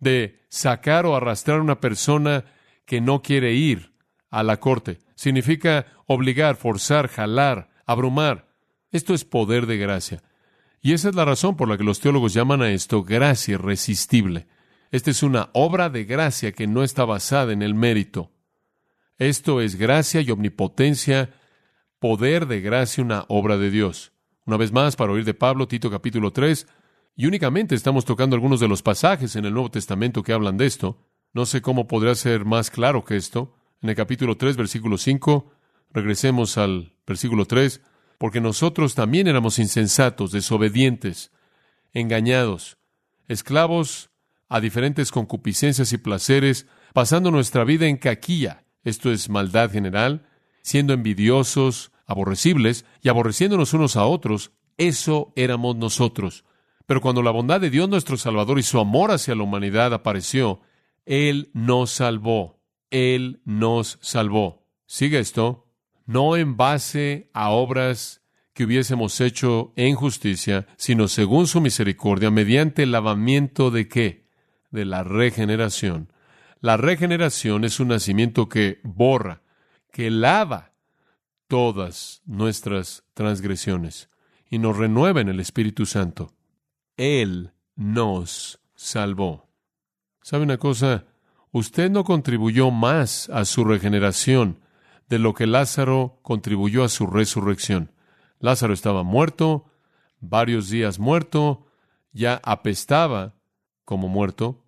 de 0.00 0.40
sacar 0.48 1.04
o 1.04 1.14
arrastrar 1.14 1.60
una 1.60 1.78
persona 1.78 2.46
que 2.86 3.02
no 3.02 3.20
quiere 3.20 3.52
ir 3.52 3.92
a 4.30 4.42
la 4.42 4.60
corte. 4.60 4.98
Significa 5.14 5.86
obligar, 6.06 6.56
forzar, 6.56 7.08
jalar, 7.08 7.70
abrumar. 7.84 8.48
Esto 8.90 9.12
es 9.12 9.26
poder 9.26 9.66
de 9.66 9.76
gracia. 9.76 10.22
Y 10.80 10.94
esa 10.94 11.10
es 11.10 11.14
la 11.14 11.26
razón 11.26 11.54
por 11.54 11.68
la 11.68 11.76
que 11.76 11.84
los 11.84 12.00
teólogos 12.00 12.32
llaman 12.32 12.62
a 12.62 12.70
esto 12.70 13.04
gracia 13.04 13.54
irresistible. 13.54 14.46
Esta 14.90 15.10
es 15.10 15.22
una 15.22 15.50
obra 15.52 15.90
de 15.90 16.04
gracia 16.04 16.52
que 16.52 16.66
no 16.66 16.82
está 16.82 17.04
basada 17.04 17.52
en 17.52 17.60
el 17.60 17.74
mérito. 17.74 18.32
Esto 19.22 19.60
es 19.60 19.76
gracia 19.76 20.20
y 20.20 20.32
omnipotencia, 20.32 21.30
poder 22.00 22.48
de 22.48 22.60
gracia, 22.60 23.04
una 23.04 23.24
obra 23.28 23.56
de 23.56 23.70
Dios. 23.70 24.12
Una 24.46 24.56
vez 24.56 24.72
más, 24.72 24.96
para 24.96 25.12
oír 25.12 25.24
de 25.24 25.32
Pablo, 25.32 25.68
Tito 25.68 25.92
capítulo 25.92 26.32
3, 26.32 26.66
y 27.14 27.26
únicamente 27.26 27.76
estamos 27.76 28.04
tocando 28.04 28.34
algunos 28.34 28.58
de 28.58 28.66
los 28.66 28.82
pasajes 28.82 29.36
en 29.36 29.44
el 29.44 29.52
Nuevo 29.52 29.70
Testamento 29.70 30.24
que 30.24 30.32
hablan 30.32 30.56
de 30.56 30.66
esto. 30.66 31.06
No 31.34 31.46
sé 31.46 31.62
cómo 31.62 31.86
podría 31.86 32.16
ser 32.16 32.44
más 32.44 32.68
claro 32.68 33.04
que 33.04 33.14
esto. 33.14 33.54
En 33.80 33.90
el 33.90 33.94
capítulo 33.94 34.36
3, 34.36 34.56
versículo 34.56 34.98
5, 34.98 35.52
regresemos 35.92 36.58
al 36.58 36.96
versículo 37.06 37.44
3, 37.44 37.80
porque 38.18 38.40
nosotros 38.40 38.96
también 38.96 39.28
éramos 39.28 39.60
insensatos, 39.60 40.32
desobedientes, 40.32 41.30
engañados, 41.92 42.76
esclavos 43.28 44.10
a 44.48 44.58
diferentes 44.58 45.12
concupiscencias 45.12 45.92
y 45.92 45.98
placeres, 45.98 46.66
pasando 46.92 47.30
nuestra 47.30 47.62
vida 47.62 47.86
en 47.86 47.98
caquilla, 47.98 48.64
esto 48.84 49.10
es 49.10 49.28
maldad 49.28 49.70
general, 49.70 50.26
siendo 50.62 50.92
envidiosos, 50.92 51.92
aborrecibles 52.06 52.84
y 53.02 53.08
aborreciéndonos 53.08 53.72
unos 53.74 53.96
a 53.96 54.04
otros, 54.04 54.52
eso 54.76 55.32
éramos 55.36 55.76
nosotros. 55.76 56.44
Pero 56.86 57.00
cuando 57.00 57.22
la 57.22 57.30
bondad 57.30 57.60
de 57.60 57.70
Dios 57.70 57.88
nuestro 57.88 58.16
Salvador 58.16 58.58
y 58.58 58.62
su 58.62 58.78
amor 58.78 59.10
hacia 59.10 59.34
la 59.34 59.42
humanidad 59.42 59.94
apareció, 59.94 60.60
Él 61.06 61.50
nos 61.54 61.90
salvó. 61.90 62.60
Él 62.90 63.40
nos 63.44 63.98
salvó. 64.02 64.66
Sigue 64.86 65.18
esto, 65.18 65.66
no 66.04 66.36
en 66.36 66.56
base 66.56 67.30
a 67.32 67.50
obras 67.50 68.22
que 68.52 68.64
hubiésemos 68.64 69.20
hecho 69.20 69.72
en 69.76 69.94
justicia, 69.94 70.66
sino 70.76 71.08
según 71.08 71.46
su 71.46 71.60
misericordia, 71.60 72.30
mediante 72.30 72.82
el 72.82 72.92
lavamiento 72.92 73.70
de 73.70 73.88
qué? 73.88 74.26
De 74.70 74.84
la 74.84 75.04
regeneración. 75.04 76.11
La 76.62 76.76
regeneración 76.76 77.64
es 77.64 77.80
un 77.80 77.88
nacimiento 77.88 78.48
que 78.48 78.78
borra, 78.84 79.42
que 79.90 80.12
lava 80.12 80.74
todas 81.48 82.22
nuestras 82.24 83.02
transgresiones 83.14 84.08
y 84.48 84.58
nos 84.58 84.76
renueva 84.76 85.20
en 85.20 85.28
el 85.28 85.40
Espíritu 85.40 85.86
Santo. 85.86 86.36
Él 86.96 87.50
nos 87.74 88.60
salvó. 88.76 89.50
¿Sabe 90.22 90.44
una 90.44 90.58
cosa? 90.58 91.06
Usted 91.50 91.90
no 91.90 92.04
contribuyó 92.04 92.70
más 92.70 93.28
a 93.30 93.44
su 93.44 93.64
regeneración 93.64 94.60
de 95.08 95.18
lo 95.18 95.34
que 95.34 95.48
Lázaro 95.48 96.20
contribuyó 96.22 96.84
a 96.84 96.88
su 96.88 97.08
resurrección. 97.08 97.90
Lázaro 98.38 98.72
estaba 98.72 99.02
muerto, 99.02 99.64
varios 100.20 100.70
días 100.70 101.00
muerto, 101.00 101.66
ya 102.12 102.40
apestaba 102.44 103.34
como 103.84 104.06
muerto, 104.06 104.64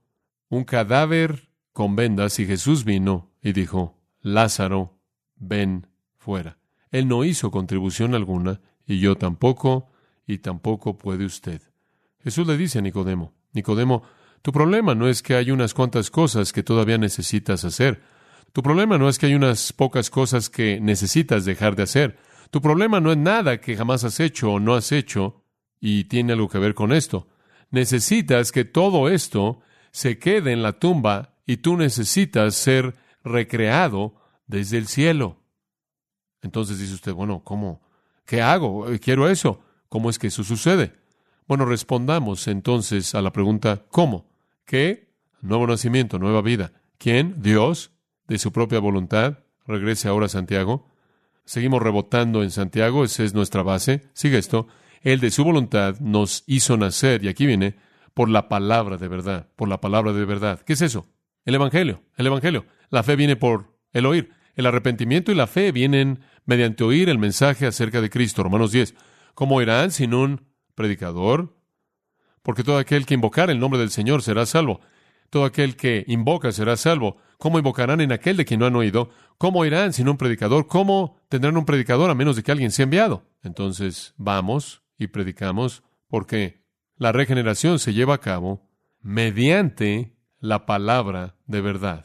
un 0.49 0.65
cadáver 0.65 1.54
con 1.75 1.97
vendas 1.97 2.39
y 2.39 2.47
Jesús 2.47 2.85
vino 2.85 3.33
y 3.43 3.53
dijo, 3.53 3.99
Lázaro, 4.23 4.97
ven 5.35 5.89
fuera. 6.17 6.57
Él 6.91 7.09
no 7.09 7.25
hizo 7.25 7.51
contribución 7.51 8.15
alguna 8.15 8.61
y 8.87 9.01
yo 9.01 9.17
tampoco 9.17 9.91
y 10.25 10.39
tampoco 10.39 10.97
puede 10.97 11.27
usted. 11.27 11.61
Jesús 12.21 12.47
le 12.47 12.57
dice 12.57 12.79
a 12.79 12.83
Nicodemo, 12.83 13.35
Nicodemo, 13.53 14.05
tu 14.41 14.53
problema 14.53 14.95
no 14.95 15.09
es 15.09 15.21
que 15.21 15.35
hay 15.35 15.51
unas 15.51 15.75
cuantas 15.75 16.11
cosas 16.11 16.53
que 16.53 16.63
todavía 16.63 16.97
necesitas 16.97 17.65
hacer. 17.65 18.03
Tu 18.53 18.63
problema 18.63 18.97
no 18.97 19.09
es 19.09 19.19
que 19.19 19.27
hay 19.27 19.35
unas 19.35 19.73
pocas 19.73 20.11
cosas 20.11 20.49
que 20.49 20.81
necesitas 20.81 21.45
dejar 21.45 21.75
de 21.75 21.83
hacer. 21.83 22.19
Tu 22.53 22.61
problema 22.61 23.01
no 23.01 23.11
es 23.11 23.19
nada 23.19 23.61
que 23.61 23.77
jamás 23.77 24.05
has 24.05 24.21
hecho 24.21 24.53
o 24.53 24.61
no 24.61 24.77
has 24.77 24.93
hecho 24.93 25.43
y 25.81 26.05
tiene 26.05 26.35
algo 26.35 26.49
que 26.49 26.59
ver 26.59 26.75
con 26.75 26.93
esto. 26.93 27.27
Necesitas 27.73 28.53
que 28.53 28.65
todo 28.65 29.09
esto 29.09 29.61
se 29.91 30.21
quede 30.21 30.53
en 30.53 30.63
la 30.63 30.79
tumba 30.79 31.34
y 31.47 31.59
tú 31.59 31.77
necesitas 31.77 32.55
ser 32.55 32.95
recreado 33.23 34.15
desde 34.47 34.79
el 34.79 34.87
cielo. 34.87 35.43
Entonces 36.43 36.79
dice 36.79 36.95
usted, 36.95 37.13
bueno, 37.13 37.43
¿cómo? 37.43 37.83
¿Qué 38.27 38.43
hago? 38.43 38.87
Quiero 39.01 39.29
eso. 39.29 39.61
¿Cómo 39.89 40.11
es 40.11 40.19
que 40.19 40.27
eso 40.27 40.45
sucede? 40.45 40.93
Bueno, 41.47 41.67
respondamos 41.67 42.49
entonces 42.49 43.15
a 43.15 43.23
la 43.23 43.33
pregunta, 43.33 43.85
¿cómo? 43.91 44.31
¿Qué? 44.65 45.13
Nuevo 45.41 45.67
nacimiento, 45.67 46.19
nueva 46.19 46.43
vida. 46.43 46.73
¿Quién? 46.99 47.43
Dios, 47.43 47.93
de 48.27 48.39
su 48.39 48.51
propia 48.51 48.79
voluntad. 48.79 49.39
Regrese 49.67 50.09
ahora 50.09 50.27
a 50.27 50.31
Santiago. 50.31 50.89
Seguimos 51.45 51.83
rebotando 51.83 52.43
en 52.43 52.51
Santiago, 52.51 53.05
esa 53.05 53.23
es 53.23 53.35
nuestra 53.35 53.63
base. 53.63 54.09
Sigue 54.15 54.39
esto. 54.39 54.67
Él 55.03 55.21
de 55.21 55.31
su 55.31 55.45
voluntad 55.45 56.01
nos 56.01 56.45
hizo 56.47 56.79
nacer, 56.79 57.23
y 57.23 57.29
aquí 57.29 57.45
viene, 57.45 57.77
por 58.15 58.31
la 58.31 58.49
palabra 58.49 58.97
de 58.97 59.09
verdad, 59.09 59.49
por 59.55 59.69
la 59.69 59.81
palabra 59.81 60.13
de 60.15 60.25
verdad. 60.25 60.61
¿Qué 60.61 60.73
es 60.73 60.81
eso? 60.81 61.07
El 61.45 61.55
Evangelio, 61.55 62.03
el 62.17 62.27
Evangelio. 62.27 62.67
La 62.91 63.03
fe 63.03 63.17
viene 63.17 63.37
por 63.37 63.77
el 63.93 64.07
oír. 64.07 64.31
El 64.55 64.67
arrepentimiento 64.67 65.33
y 65.33 65.35
la 65.35 65.47
fe 65.47 65.73
vienen 65.73 66.21
mediante 66.47 66.85
oír 66.85 67.09
el 67.09 67.19
mensaje 67.19 67.67
acerca 67.67 68.01
de 68.01 68.11
Cristo. 68.11 68.43
Romanos 68.43 68.73
10. 68.73 68.95
¿Cómo 69.35 69.61
irán 69.61 69.91
sin 69.91 70.15
un 70.15 70.47
predicador? 70.75 71.57
Porque 72.43 72.63
todo 72.63 72.79
aquel 72.79 73.05
que 73.05 73.15
invocar 73.15 73.51
el 73.51 73.59
nombre 73.59 73.81
del 73.81 73.91
Señor 73.91 74.23
será 74.23 74.47
salvo. 74.47 74.81
Todo 75.29 75.45
aquel 75.45 75.77
que 75.77 76.05
invoca 76.07 76.53
será 76.53 76.77
salvo. 76.77 77.17
¿Cómo 77.39 77.59
invocarán 77.59 78.01
en 78.01 78.13
aquel 78.13 78.37
de 78.37 78.45
quien 78.45 78.61
no 78.61 78.67
han 78.67 78.77
oído? 78.77 79.11
¿Cómo 79.37 79.65
irán 79.65 79.93
sin 79.93 80.09
un 80.09 80.17
predicador? 80.17 80.67
¿Cómo 80.67 81.21
tendrán 81.29 81.57
un 81.57 81.67
predicador 81.67 82.11
a 82.11 82.15
menos 82.15 82.37
de 82.37 82.43
que 82.43 82.53
alguien 82.53 82.71
sea 82.71 82.85
enviado? 82.85 83.27
Entonces 83.43 84.15
vamos 84.17 84.83
y 84.97 85.09
predicamos 85.09 85.83
porque 86.09 86.63
la 86.97 87.13
regeneración 87.13 87.79
se 87.81 87.93
lleva 87.93 88.15
a 88.15 88.21
cabo 88.21 88.69
mediante 89.01 90.14
la 90.45 90.67
palabra 90.67 91.37
de 91.47 91.63
verdad. 91.63 92.05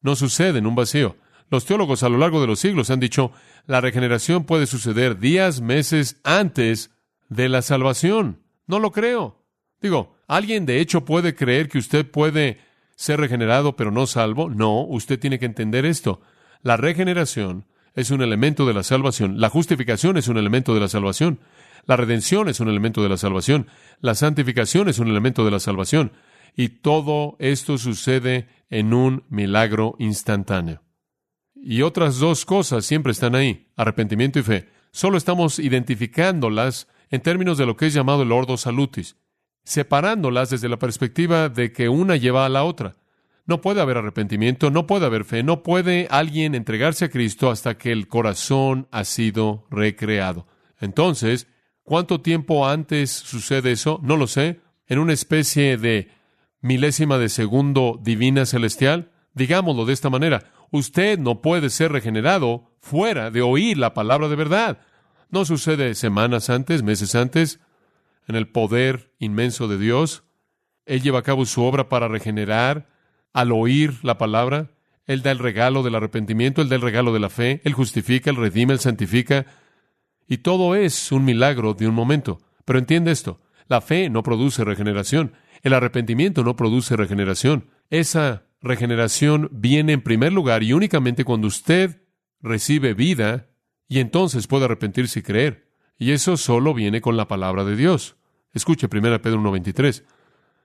No 0.00 0.16
sucede 0.16 0.58
en 0.58 0.66
un 0.66 0.74
vacío. 0.74 1.16
Los 1.50 1.66
teólogos 1.66 2.02
a 2.02 2.08
lo 2.08 2.16
largo 2.16 2.40
de 2.40 2.46
los 2.46 2.58
siglos 2.58 2.88
han 2.88 3.00
dicho, 3.00 3.32
la 3.66 3.82
regeneración 3.82 4.44
puede 4.44 4.66
suceder 4.66 5.18
días, 5.18 5.60
meses 5.60 6.18
antes 6.24 6.90
de 7.28 7.50
la 7.50 7.60
salvación. 7.60 8.40
No 8.66 8.80
lo 8.80 8.92
creo. 8.92 9.44
Digo, 9.82 10.16
¿alguien 10.26 10.64
de 10.64 10.80
hecho 10.80 11.04
puede 11.04 11.34
creer 11.34 11.68
que 11.68 11.76
usted 11.76 12.10
puede 12.10 12.60
ser 12.96 13.20
regenerado 13.20 13.76
pero 13.76 13.90
no 13.90 14.06
salvo? 14.06 14.48
No, 14.48 14.80
usted 14.80 15.20
tiene 15.20 15.38
que 15.38 15.46
entender 15.46 15.84
esto. 15.84 16.22
La 16.62 16.78
regeneración 16.78 17.66
es 17.94 18.10
un 18.10 18.22
elemento 18.22 18.64
de 18.64 18.72
la 18.72 18.84
salvación. 18.84 19.38
La 19.38 19.50
justificación 19.50 20.16
es 20.16 20.28
un 20.28 20.38
elemento 20.38 20.72
de 20.72 20.80
la 20.80 20.88
salvación. 20.88 21.40
La 21.84 21.96
redención 21.96 22.48
es 22.48 22.58
un 22.58 22.68
elemento 22.68 23.02
de 23.02 23.10
la 23.10 23.18
salvación. 23.18 23.68
La 24.00 24.14
santificación 24.14 24.88
es 24.88 24.98
un 24.98 25.08
elemento 25.08 25.44
de 25.44 25.50
la 25.50 25.60
salvación. 25.60 26.12
Y 26.56 26.70
todo 26.70 27.36
esto 27.38 27.76
sucede 27.76 28.48
en 28.70 28.94
un 28.94 29.24
milagro 29.28 29.94
instantáneo. 29.98 30.82
Y 31.54 31.82
otras 31.82 32.18
dos 32.18 32.44
cosas 32.44 32.86
siempre 32.86 33.12
están 33.12 33.34
ahí, 33.34 33.68
arrepentimiento 33.76 34.38
y 34.38 34.42
fe. 34.42 34.68
Solo 34.90 35.18
estamos 35.18 35.58
identificándolas 35.58 36.88
en 37.10 37.20
términos 37.20 37.58
de 37.58 37.66
lo 37.66 37.76
que 37.76 37.86
es 37.86 37.94
llamado 37.94 38.22
el 38.22 38.32
ordo 38.32 38.56
salutis, 38.56 39.16
separándolas 39.64 40.50
desde 40.50 40.68
la 40.68 40.78
perspectiva 40.78 41.48
de 41.48 41.72
que 41.72 41.88
una 41.88 42.16
lleva 42.16 42.46
a 42.46 42.48
la 42.48 42.64
otra. 42.64 42.96
No 43.44 43.60
puede 43.60 43.80
haber 43.80 43.98
arrepentimiento, 43.98 44.70
no 44.70 44.86
puede 44.86 45.06
haber 45.06 45.24
fe, 45.24 45.42
no 45.42 45.62
puede 45.62 46.08
alguien 46.10 46.54
entregarse 46.54 47.04
a 47.04 47.10
Cristo 47.10 47.50
hasta 47.50 47.76
que 47.76 47.92
el 47.92 48.08
corazón 48.08 48.88
ha 48.90 49.04
sido 49.04 49.66
recreado. 49.70 50.46
Entonces, 50.80 51.46
¿cuánto 51.84 52.22
tiempo 52.22 52.66
antes 52.66 53.10
sucede 53.10 53.72
eso? 53.72 54.00
No 54.02 54.16
lo 54.16 54.26
sé. 54.26 54.60
En 54.88 54.98
una 54.98 55.12
especie 55.12 55.76
de 55.76 56.10
milésima 56.60 57.18
de 57.18 57.28
segundo 57.28 57.98
divina 58.02 58.46
celestial. 58.46 59.12
Digámoslo 59.34 59.84
de 59.84 59.92
esta 59.92 60.10
manera, 60.10 60.44
usted 60.70 61.18
no 61.18 61.42
puede 61.42 61.70
ser 61.70 61.92
regenerado 61.92 62.72
fuera 62.80 63.30
de 63.30 63.42
oír 63.42 63.78
la 63.78 63.94
palabra 63.94 64.28
de 64.28 64.36
verdad. 64.36 64.80
No 65.30 65.44
sucede 65.44 65.94
semanas 65.94 66.50
antes, 66.50 66.82
meses 66.82 67.14
antes, 67.14 67.60
en 68.28 68.36
el 68.36 68.48
poder 68.48 69.12
inmenso 69.18 69.68
de 69.68 69.78
Dios. 69.78 70.24
Él 70.84 71.02
lleva 71.02 71.20
a 71.20 71.22
cabo 71.22 71.44
su 71.46 71.62
obra 71.62 71.88
para 71.88 72.08
regenerar 72.08 72.88
al 73.32 73.52
oír 73.52 73.98
la 74.02 74.18
palabra. 74.18 74.70
Él 75.06 75.22
da 75.22 75.30
el 75.30 75.38
regalo 75.38 75.82
del 75.82 75.94
arrepentimiento, 75.94 76.62
Él 76.62 76.68
da 76.68 76.76
el 76.76 76.82
regalo 76.82 77.12
de 77.12 77.20
la 77.20 77.28
fe, 77.28 77.60
Él 77.64 77.74
justifica, 77.74 78.30
Él 78.30 78.36
redime, 78.36 78.72
Él 78.72 78.80
santifica. 78.80 79.46
Y 80.26 80.38
todo 80.38 80.74
es 80.74 81.12
un 81.12 81.24
milagro 81.24 81.74
de 81.74 81.86
un 81.86 81.94
momento. 81.94 82.40
Pero 82.64 82.78
entiende 82.78 83.12
esto, 83.12 83.40
la 83.68 83.80
fe 83.80 84.10
no 84.10 84.22
produce 84.22 84.64
regeneración, 84.64 85.32
el 85.66 85.74
arrepentimiento 85.74 86.44
no 86.44 86.54
produce 86.54 86.94
regeneración. 86.94 87.70
Esa 87.90 88.44
regeneración 88.62 89.48
viene 89.50 89.94
en 89.94 90.00
primer 90.00 90.32
lugar 90.32 90.62
y 90.62 90.72
únicamente 90.72 91.24
cuando 91.24 91.48
usted 91.48 92.02
recibe 92.40 92.94
vida 92.94 93.48
y 93.88 93.98
entonces 93.98 94.46
puede 94.46 94.66
arrepentirse 94.66 95.18
y 95.18 95.22
creer. 95.22 95.68
Y 95.98 96.12
eso 96.12 96.36
solo 96.36 96.72
viene 96.72 97.00
con 97.00 97.16
la 97.16 97.26
palabra 97.26 97.64
de 97.64 97.74
Dios. 97.74 98.14
Escuche 98.52 98.86
1 98.88 99.20
Pedro 99.20 99.40
1.23. 99.40 100.04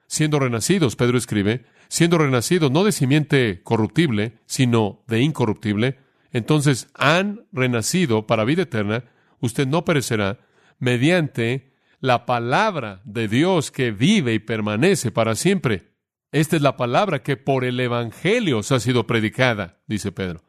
Siendo 0.05 0.37
renacidos, 0.37 0.95
Pedro 0.95 1.17
escribe, 1.17 1.65
siendo 1.87 2.19
renacidos 2.19 2.69
no 2.69 2.83
de 2.83 2.91
simiente 2.91 3.61
corruptible, 3.63 4.37
sino 4.45 5.03
de 5.07 5.21
incorruptible, 5.21 5.97
entonces 6.31 6.89
han 6.93 7.47
renacido 7.51 8.27
para 8.27 8.43
vida 8.43 8.63
eterna, 8.63 9.05
usted 9.39 9.67
no 9.67 9.83
perecerá, 9.83 10.41
mediante 10.77 11.70
la 12.01 12.25
palabra 12.25 13.01
de 13.05 13.27
Dios 13.27 13.71
que 13.71 13.91
vive 13.91 14.33
y 14.33 14.39
permanece 14.39 15.11
para 15.11 15.35
siempre. 15.35 15.93
Esta 16.31 16.55
es 16.55 16.61
la 16.61 16.75
palabra 16.75 17.21
que 17.21 17.37
por 17.37 17.63
el 17.63 17.79
Evangelio 17.79 18.57
os 18.57 18.71
ha 18.71 18.79
sido 18.79 19.05
predicada, 19.05 19.79
dice 19.85 20.11
Pedro. 20.11 20.43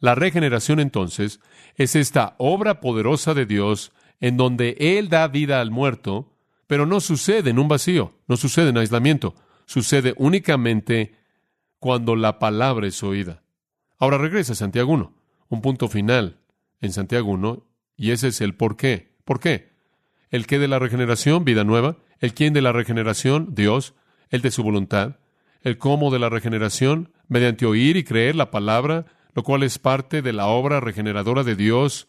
La 0.00 0.14
regeneración 0.14 0.80
entonces 0.80 1.40
es 1.76 1.96
esta 1.96 2.36
obra 2.38 2.80
poderosa 2.80 3.34
de 3.34 3.46
Dios 3.46 3.92
en 4.20 4.36
donde 4.36 4.76
Él 4.78 5.08
da 5.08 5.26
vida 5.28 5.60
al 5.60 5.70
muerto, 5.70 6.36
pero 6.66 6.84
no 6.84 7.00
sucede 7.00 7.50
en 7.50 7.58
un 7.58 7.68
vacío, 7.68 8.12
no 8.26 8.36
sucede 8.36 8.68
en 8.68 8.78
aislamiento, 8.78 9.34
sucede 9.64 10.12
únicamente 10.18 11.16
cuando 11.78 12.16
la 12.16 12.38
palabra 12.38 12.86
es 12.86 13.02
oída. 13.02 13.42
Ahora 13.98 14.18
regresa 14.18 14.52
a 14.52 14.56
Santiago 14.56 14.92
1, 14.92 15.14
un 15.48 15.62
punto 15.62 15.88
final 15.88 16.40
en 16.80 16.92
Santiago 16.92 17.30
1, 17.30 17.64
y 17.96 18.10
ese 18.10 18.28
es 18.28 18.40
el 18.42 18.54
por 18.54 18.76
qué. 18.76 19.16
¿Por 19.24 19.40
qué? 19.40 19.67
El 20.30 20.46
qué 20.46 20.58
de 20.58 20.68
la 20.68 20.78
regeneración, 20.78 21.44
vida 21.44 21.64
nueva. 21.64 21.96
El 22.20 22.34
quién 22.34 22.52
de 22.52 22.62
la 22.62 22.72
regeneración, 22.72 23.54
Dios. 23.54 23.94
El 24.30 24.42
de 24.42 24.50
su 24.50 24.62
voluntad. 24.62 25.16
El 25.62 25.78
cómo 25.78 26.10
de 26.10 26.18
la 26.18 26.28
regeneración, 26.28 27.12
mediante 27.28 27.66
oír 27.66 27.96
y 27.96 28.04
creer 28.04 28.36
la 28.36 28.50
palabra 28.50 29.06
lo 29.38 29.44
cual 29.44 29.62
es 29.62 29.78
parte 29.78 30.20
de 30.20 30.32
la 30.32 30.48
obra 30.48 30.80
regeneradora 30.80 31.44
de 31.44 31.54
Dios 31.54 32.08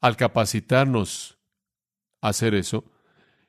al 0.00 0.16
capacitarnos 0.16 1.36
a 2.22 2.28
hacer 2.28 2.54
eso. 2.54 2.84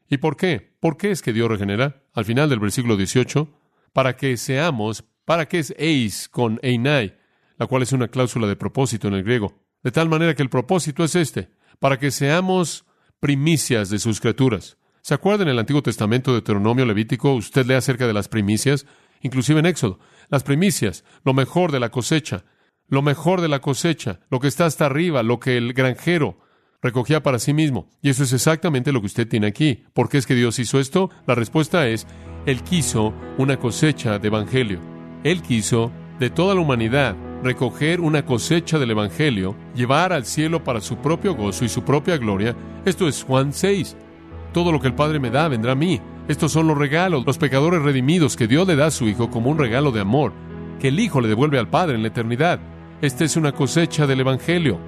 ¿Y 0.09 0.17
por 0.17 0.35
qué? 0.35 0.75
¿Por 0.81 0.97
qué 0.97 1.11
es 1.11 1.21
que 1.21 1.31
Dios 1.31 1.47
regenera? 1.47 2.03
Al 2.13 2.25
final 2.25 2.49
del 2.49 2.59
versículo 2.59 2.97
18, 2.97 3.47
para 3.93 4.17
que 4.17 4.35
seamos, 4.35 5.05
para 5.23 5.47
que 5.47 5.59
es 5.59 5.73
eis 5.77 6.27
con 6.27 6.59
einai, 6.63 7.17
la 7.57 7.67
cual 7.67 7.83
es 7.83 7.93
una 7.93 8.09
cláusula 8.09 8.45
de 8.45 8.57
propósito 8.57 9.07
en 9.07 9.13
el 9.13 9.23
griego. 9.23 9.53
De 9.83 9.91
tal 9.91 10.09
manera 10.09 10.35
que 10.35 10.43
el 10.43 10.49
propósito 10.49 11.05
es 11.05 11.15
este, 11.15 11.47
para 11.79 11.99
que 11.99 12.11
seamos 12.11 12.85
primicias 13.19 13.89
de 13.89 13.99
sus 13.99 14.19
criaturas. 14.19 14.77
¿Se 15.01 15.13
acuerdan 15.13 15.47
en 15.47 15.53
el 15.53 15.59
Antiguo 15.59 15.81
Testamento 15.81 16.31
de 16.31 16.37
Deuteronomio 16.37 16.85
Levítico? 16.85 17.33
Usted 17.33 17.65
lee 17.65 17.75
acerca 17.75 18.07
de 18.07 18.13
las 18.13 18.27
primicias, 18.27 18.85
inclusive 19.21 19.59
en 19.59 19.65
Éxodo. 19.65 19.99
Las 20.29 20.43
primicias, 20.43 21.03
lo 21.23 21.33
mejor 21.33 21.71
de 21.71 21.79
la 21.79 21.89
cosecha, 21.89 22.45
lo 22.87 23.01
mejor 23.01 23.41
de 23.41 23.47
la 23.47 23.59
cosecha, 23.59 24.19
lo 24.29 24.39
que 24.39 24.47
está 24.47 24.65
hasta 24.65 24.85
arriba, 24.85 25.23
lo 25.23 25.39
que 25.39 25.57
el 25.57 25.73
granjero 25.73 26.39
recogía 26.81 27.23
para 27.23 27.39
sí 27.39 27.53
mismo. 27.53 27.89
Y 28.01 28.09
eso 28.09 28.23
es 28.23 28.33
exactamente 28.33 28.91
lo 28.91 28.99
que 28.99 29.07
usted 29.07 29.27
tiene 29.27 29.47
aquí. 29.47 29.85
¿Por 29.93 30.09
qué 30.09 30.17
es 30.17 30.25
que 30.25 30.35
Dios 30.35 30.59
hizo 30.59 30.79
esto? 30.79 31.09
La 31.25 31.35
respuesta 31.35 31.87
es, 31.87 32.05
Él 32.45 32.63
quiso 32.63 33.13
una 33.37 33.57
cosecha 33.57 34.19
de 34.19 34.27
Evangelio. 34.27 34.79
Él 35.23 35.41
quiso 35.41 35.91
de 36.19 36.29
toda 36.29 36.53
la 36.53 36.61
humanidad 36.61 37.15
recoger 37.43 38.01
una 38.01 38.25
cosecha 38.25 38.79
del 38.79 38.91
Evangelio, 38.91 39.55
llevar 39.75 40.13
al 40.13 40.25
cielo 40.25 40.63
para 40.63 40.81
su 40.81 40.97
propio 40.97 41.35
gozo 41.35 41.65
y 41.65 41.69
su 41.69 41.83
propia 41.83 42.17
gloria. 42.17 42.55
Esto 42.85 43.07
es 43.07 43.23
Juan 43.23 43.53
6. 43.53 43.95
Todo 44.53 44.71
lo 44.71 44.79
que 44.79 44.87
el 44.87 44.95
Padre 44.95 45.19
me 45.19 45.29
da 45.29 45.47
vendrá 45.47 45.73
a 45.73 45.75
mí. 45.75 46.01
Estos 46.27 46.51
son 46.51 46.67
los 46.67 46.77
regalos, 46.77 47.25
los 47.25 47.37
pecadores 47.37 47.81
redimidos 47.81 48.35
que 48.35 48.47
Dios 48.47 48.67
le 48.67 48.75
da 48.75 48.87
a 48.87 48.91
su 48.91 49.07
Hijo 49.07 49.29
como 49.29 49.49
un 49.49 49.57
regalo 49.57 49.91
de 49.91 50.01
amor, 50.01 50.33
que 50.79 50.89
el 50.89 50.99
Hijo 50.99 51.21
le 51.21 51.27
devuelve 51.27 51.59
al 51.59 51.69
Padre 51.69 51.95
en 51.95 52.01
la 52.01 52.09
eternidad. 52.09 52.59
Esta 53.01 53.23
es 53.23 53.37
una 53.37 53.51
cosecha 53.51 54.07
del 54.07 54.21
Evangelio, 54.21 54.79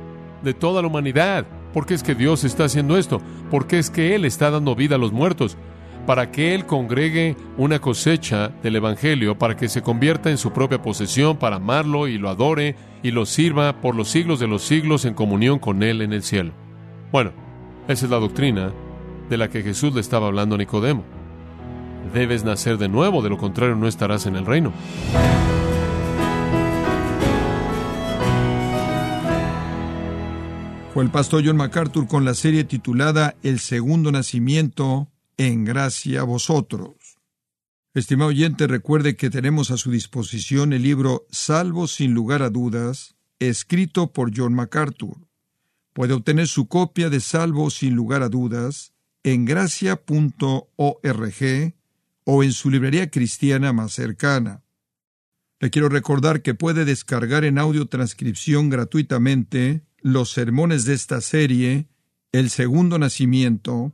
de 0.43 0.53
toda 0.53 0.81
la 0.81 0.87
humanidad. 0.87 1.45
¿Por 1.73 1.85
qué 1.85 1.93
es 1.93 2.03
que 2.03 2.15
Dios 2.15 2.43
está 2.43 2.65
haciendo 2.65 2.97
esto? 2.97 3.21
¿Por 3.51 3.67
qué 3.67 3.77
es 3.77 3.89
que 3.89 4.15
Él 4.15 4.25
está 4.25 4.49
dando 4.49 4.75
vida 4.75 4.95
a 4.95 4.99
los 4.99 5.11
muertos? 5.11 5.55
Para 6.05 6.31
que 6.31 6.55
Él 6.55 6.65
congregue 6.65 7.35
una 7.57 7.79
cosecha 7.79 8.49
del 8.63 8.77
Evangelio, 8.77 9.37
para 9.37 9.55
que 9.55 9.69
se 9.69 9.81
convierta 9.81 10.29
en 10.29 10.37
su 10.37 10.51
propia 10.51 10.81
posesión, 10.81 11.37
para 11.37 11.57
amarlo 11.57 12.07
y 12.07 12.17
lo 12.17 12.29
adore 12.29 12.75
y 13.03 13.11
lo 13.11 13.25
sirva 13.25 13.81
por 13.81 13.95
los 13.95 14.09
siglos 14.09 14.39
de 14.39 14.47
los 14.47 14.63
siglos 14.63 15.05
en 15.05 15.13
comunión 15.13 15.59
con 15.59 15.83
Él 15.83 16.01
en 16.01 16.13
el 16.13 16.23
cielo. 16.23 16.53
Bueno, 17.11 17.31
esa 17.87 18.05
es 18.05 18.11
la 18.11 18.17
doctrina 18.17 18.71
de 19.29 19.37
la 19.37 19.49
que 19.49 19.61
Jesús 19.61 19.93
le 19.93 20.01
estaba 20.01 20.27
hablando 20.27 20.55
a 20.55 20.57
Nicodemo. 20.57 21.03
Debes 22.13 22.43
nacer 22.43 22.77
de 22.77 22.89
nuevo, 22.89 23.21
de 23.21 23.29
lo 23.29 23.37
contrario 23.37 23.75
no 23.75 23.87
estarás 23.87 24.25
en 24.25 24.35
el 24.35 24.45
reino. 24.45 24.73
Fue 30.93 31.03
el 31.03 31.11
pastor 31.11 31.43
John 31.45 31.57
MacArthur 31.57 32.07
con 32.07 32.25
la 32.25 32.33
serie 32.33 32.63
titulada 32.63 33.35
El 33.43 33.59
segundo 33.59 34.11
nacimiento 34.11 35.07
en 35.39 35.63
gracia 35.63 36.19
a 36.19 36.23
vosotros. 36.25 37.17
Estimado 37.93 38.29
oyente, 38.29 38.67
recuerde 38.67 39.15
que 39.15 39.29
tenemos 39.29 39.71
a 39.71 39.77
su 39.77 39.89
disposición 39.89 40.73
el 40.73 40.83
libro 40.83 41.25
Salvo 41.31 41.87
sin 41.87 42.13
lugar 42.13 42.43
a 42.43 42.49
dudas, 42.49 43.15
escrito 43.39 44.11
por 44.11 44.31
John 44.35 44.53
MacArthur. 44.53 45.29
Puede 45.93 46.13
obtener 46.13 46.49
su 46.49 46.67
copia 46.67 47.09
de 47.09 47.21
Salvo 47.21 47.69
sin 47.69 47.95
lugar 47.95 48.21
a 48.21 48.27
dudas 48.27 48.93
en 49.23 49.45
gracia.org 49.45 50.03
o 52.25 52.43
en 52.43 52.51
su 52.51 52.69
librería 52.69 53.09
cristiana 53.09 53.71
más 53.71 53.93
cercana. 53.93 54.65
Le 55.61 55.69
quiero 55.69 55.87
recordar 55.87 56.41
que 56.41 56.53
puede 56.53 56.83
descargar 56.83 57.45
en 57.45 57.59
audio 57.59 57.87
transcripción 57.87 58.69
gratuitamente 58.69 59.85
los 60.01 60.31
sermones 60.31 60.83
de 60.83 60.95
esta 60.95 61.21
serie, 61.21 61.87
El 62.33 62.49
Segundo 62.49 62.99
Nacimiento, 62.99 63.93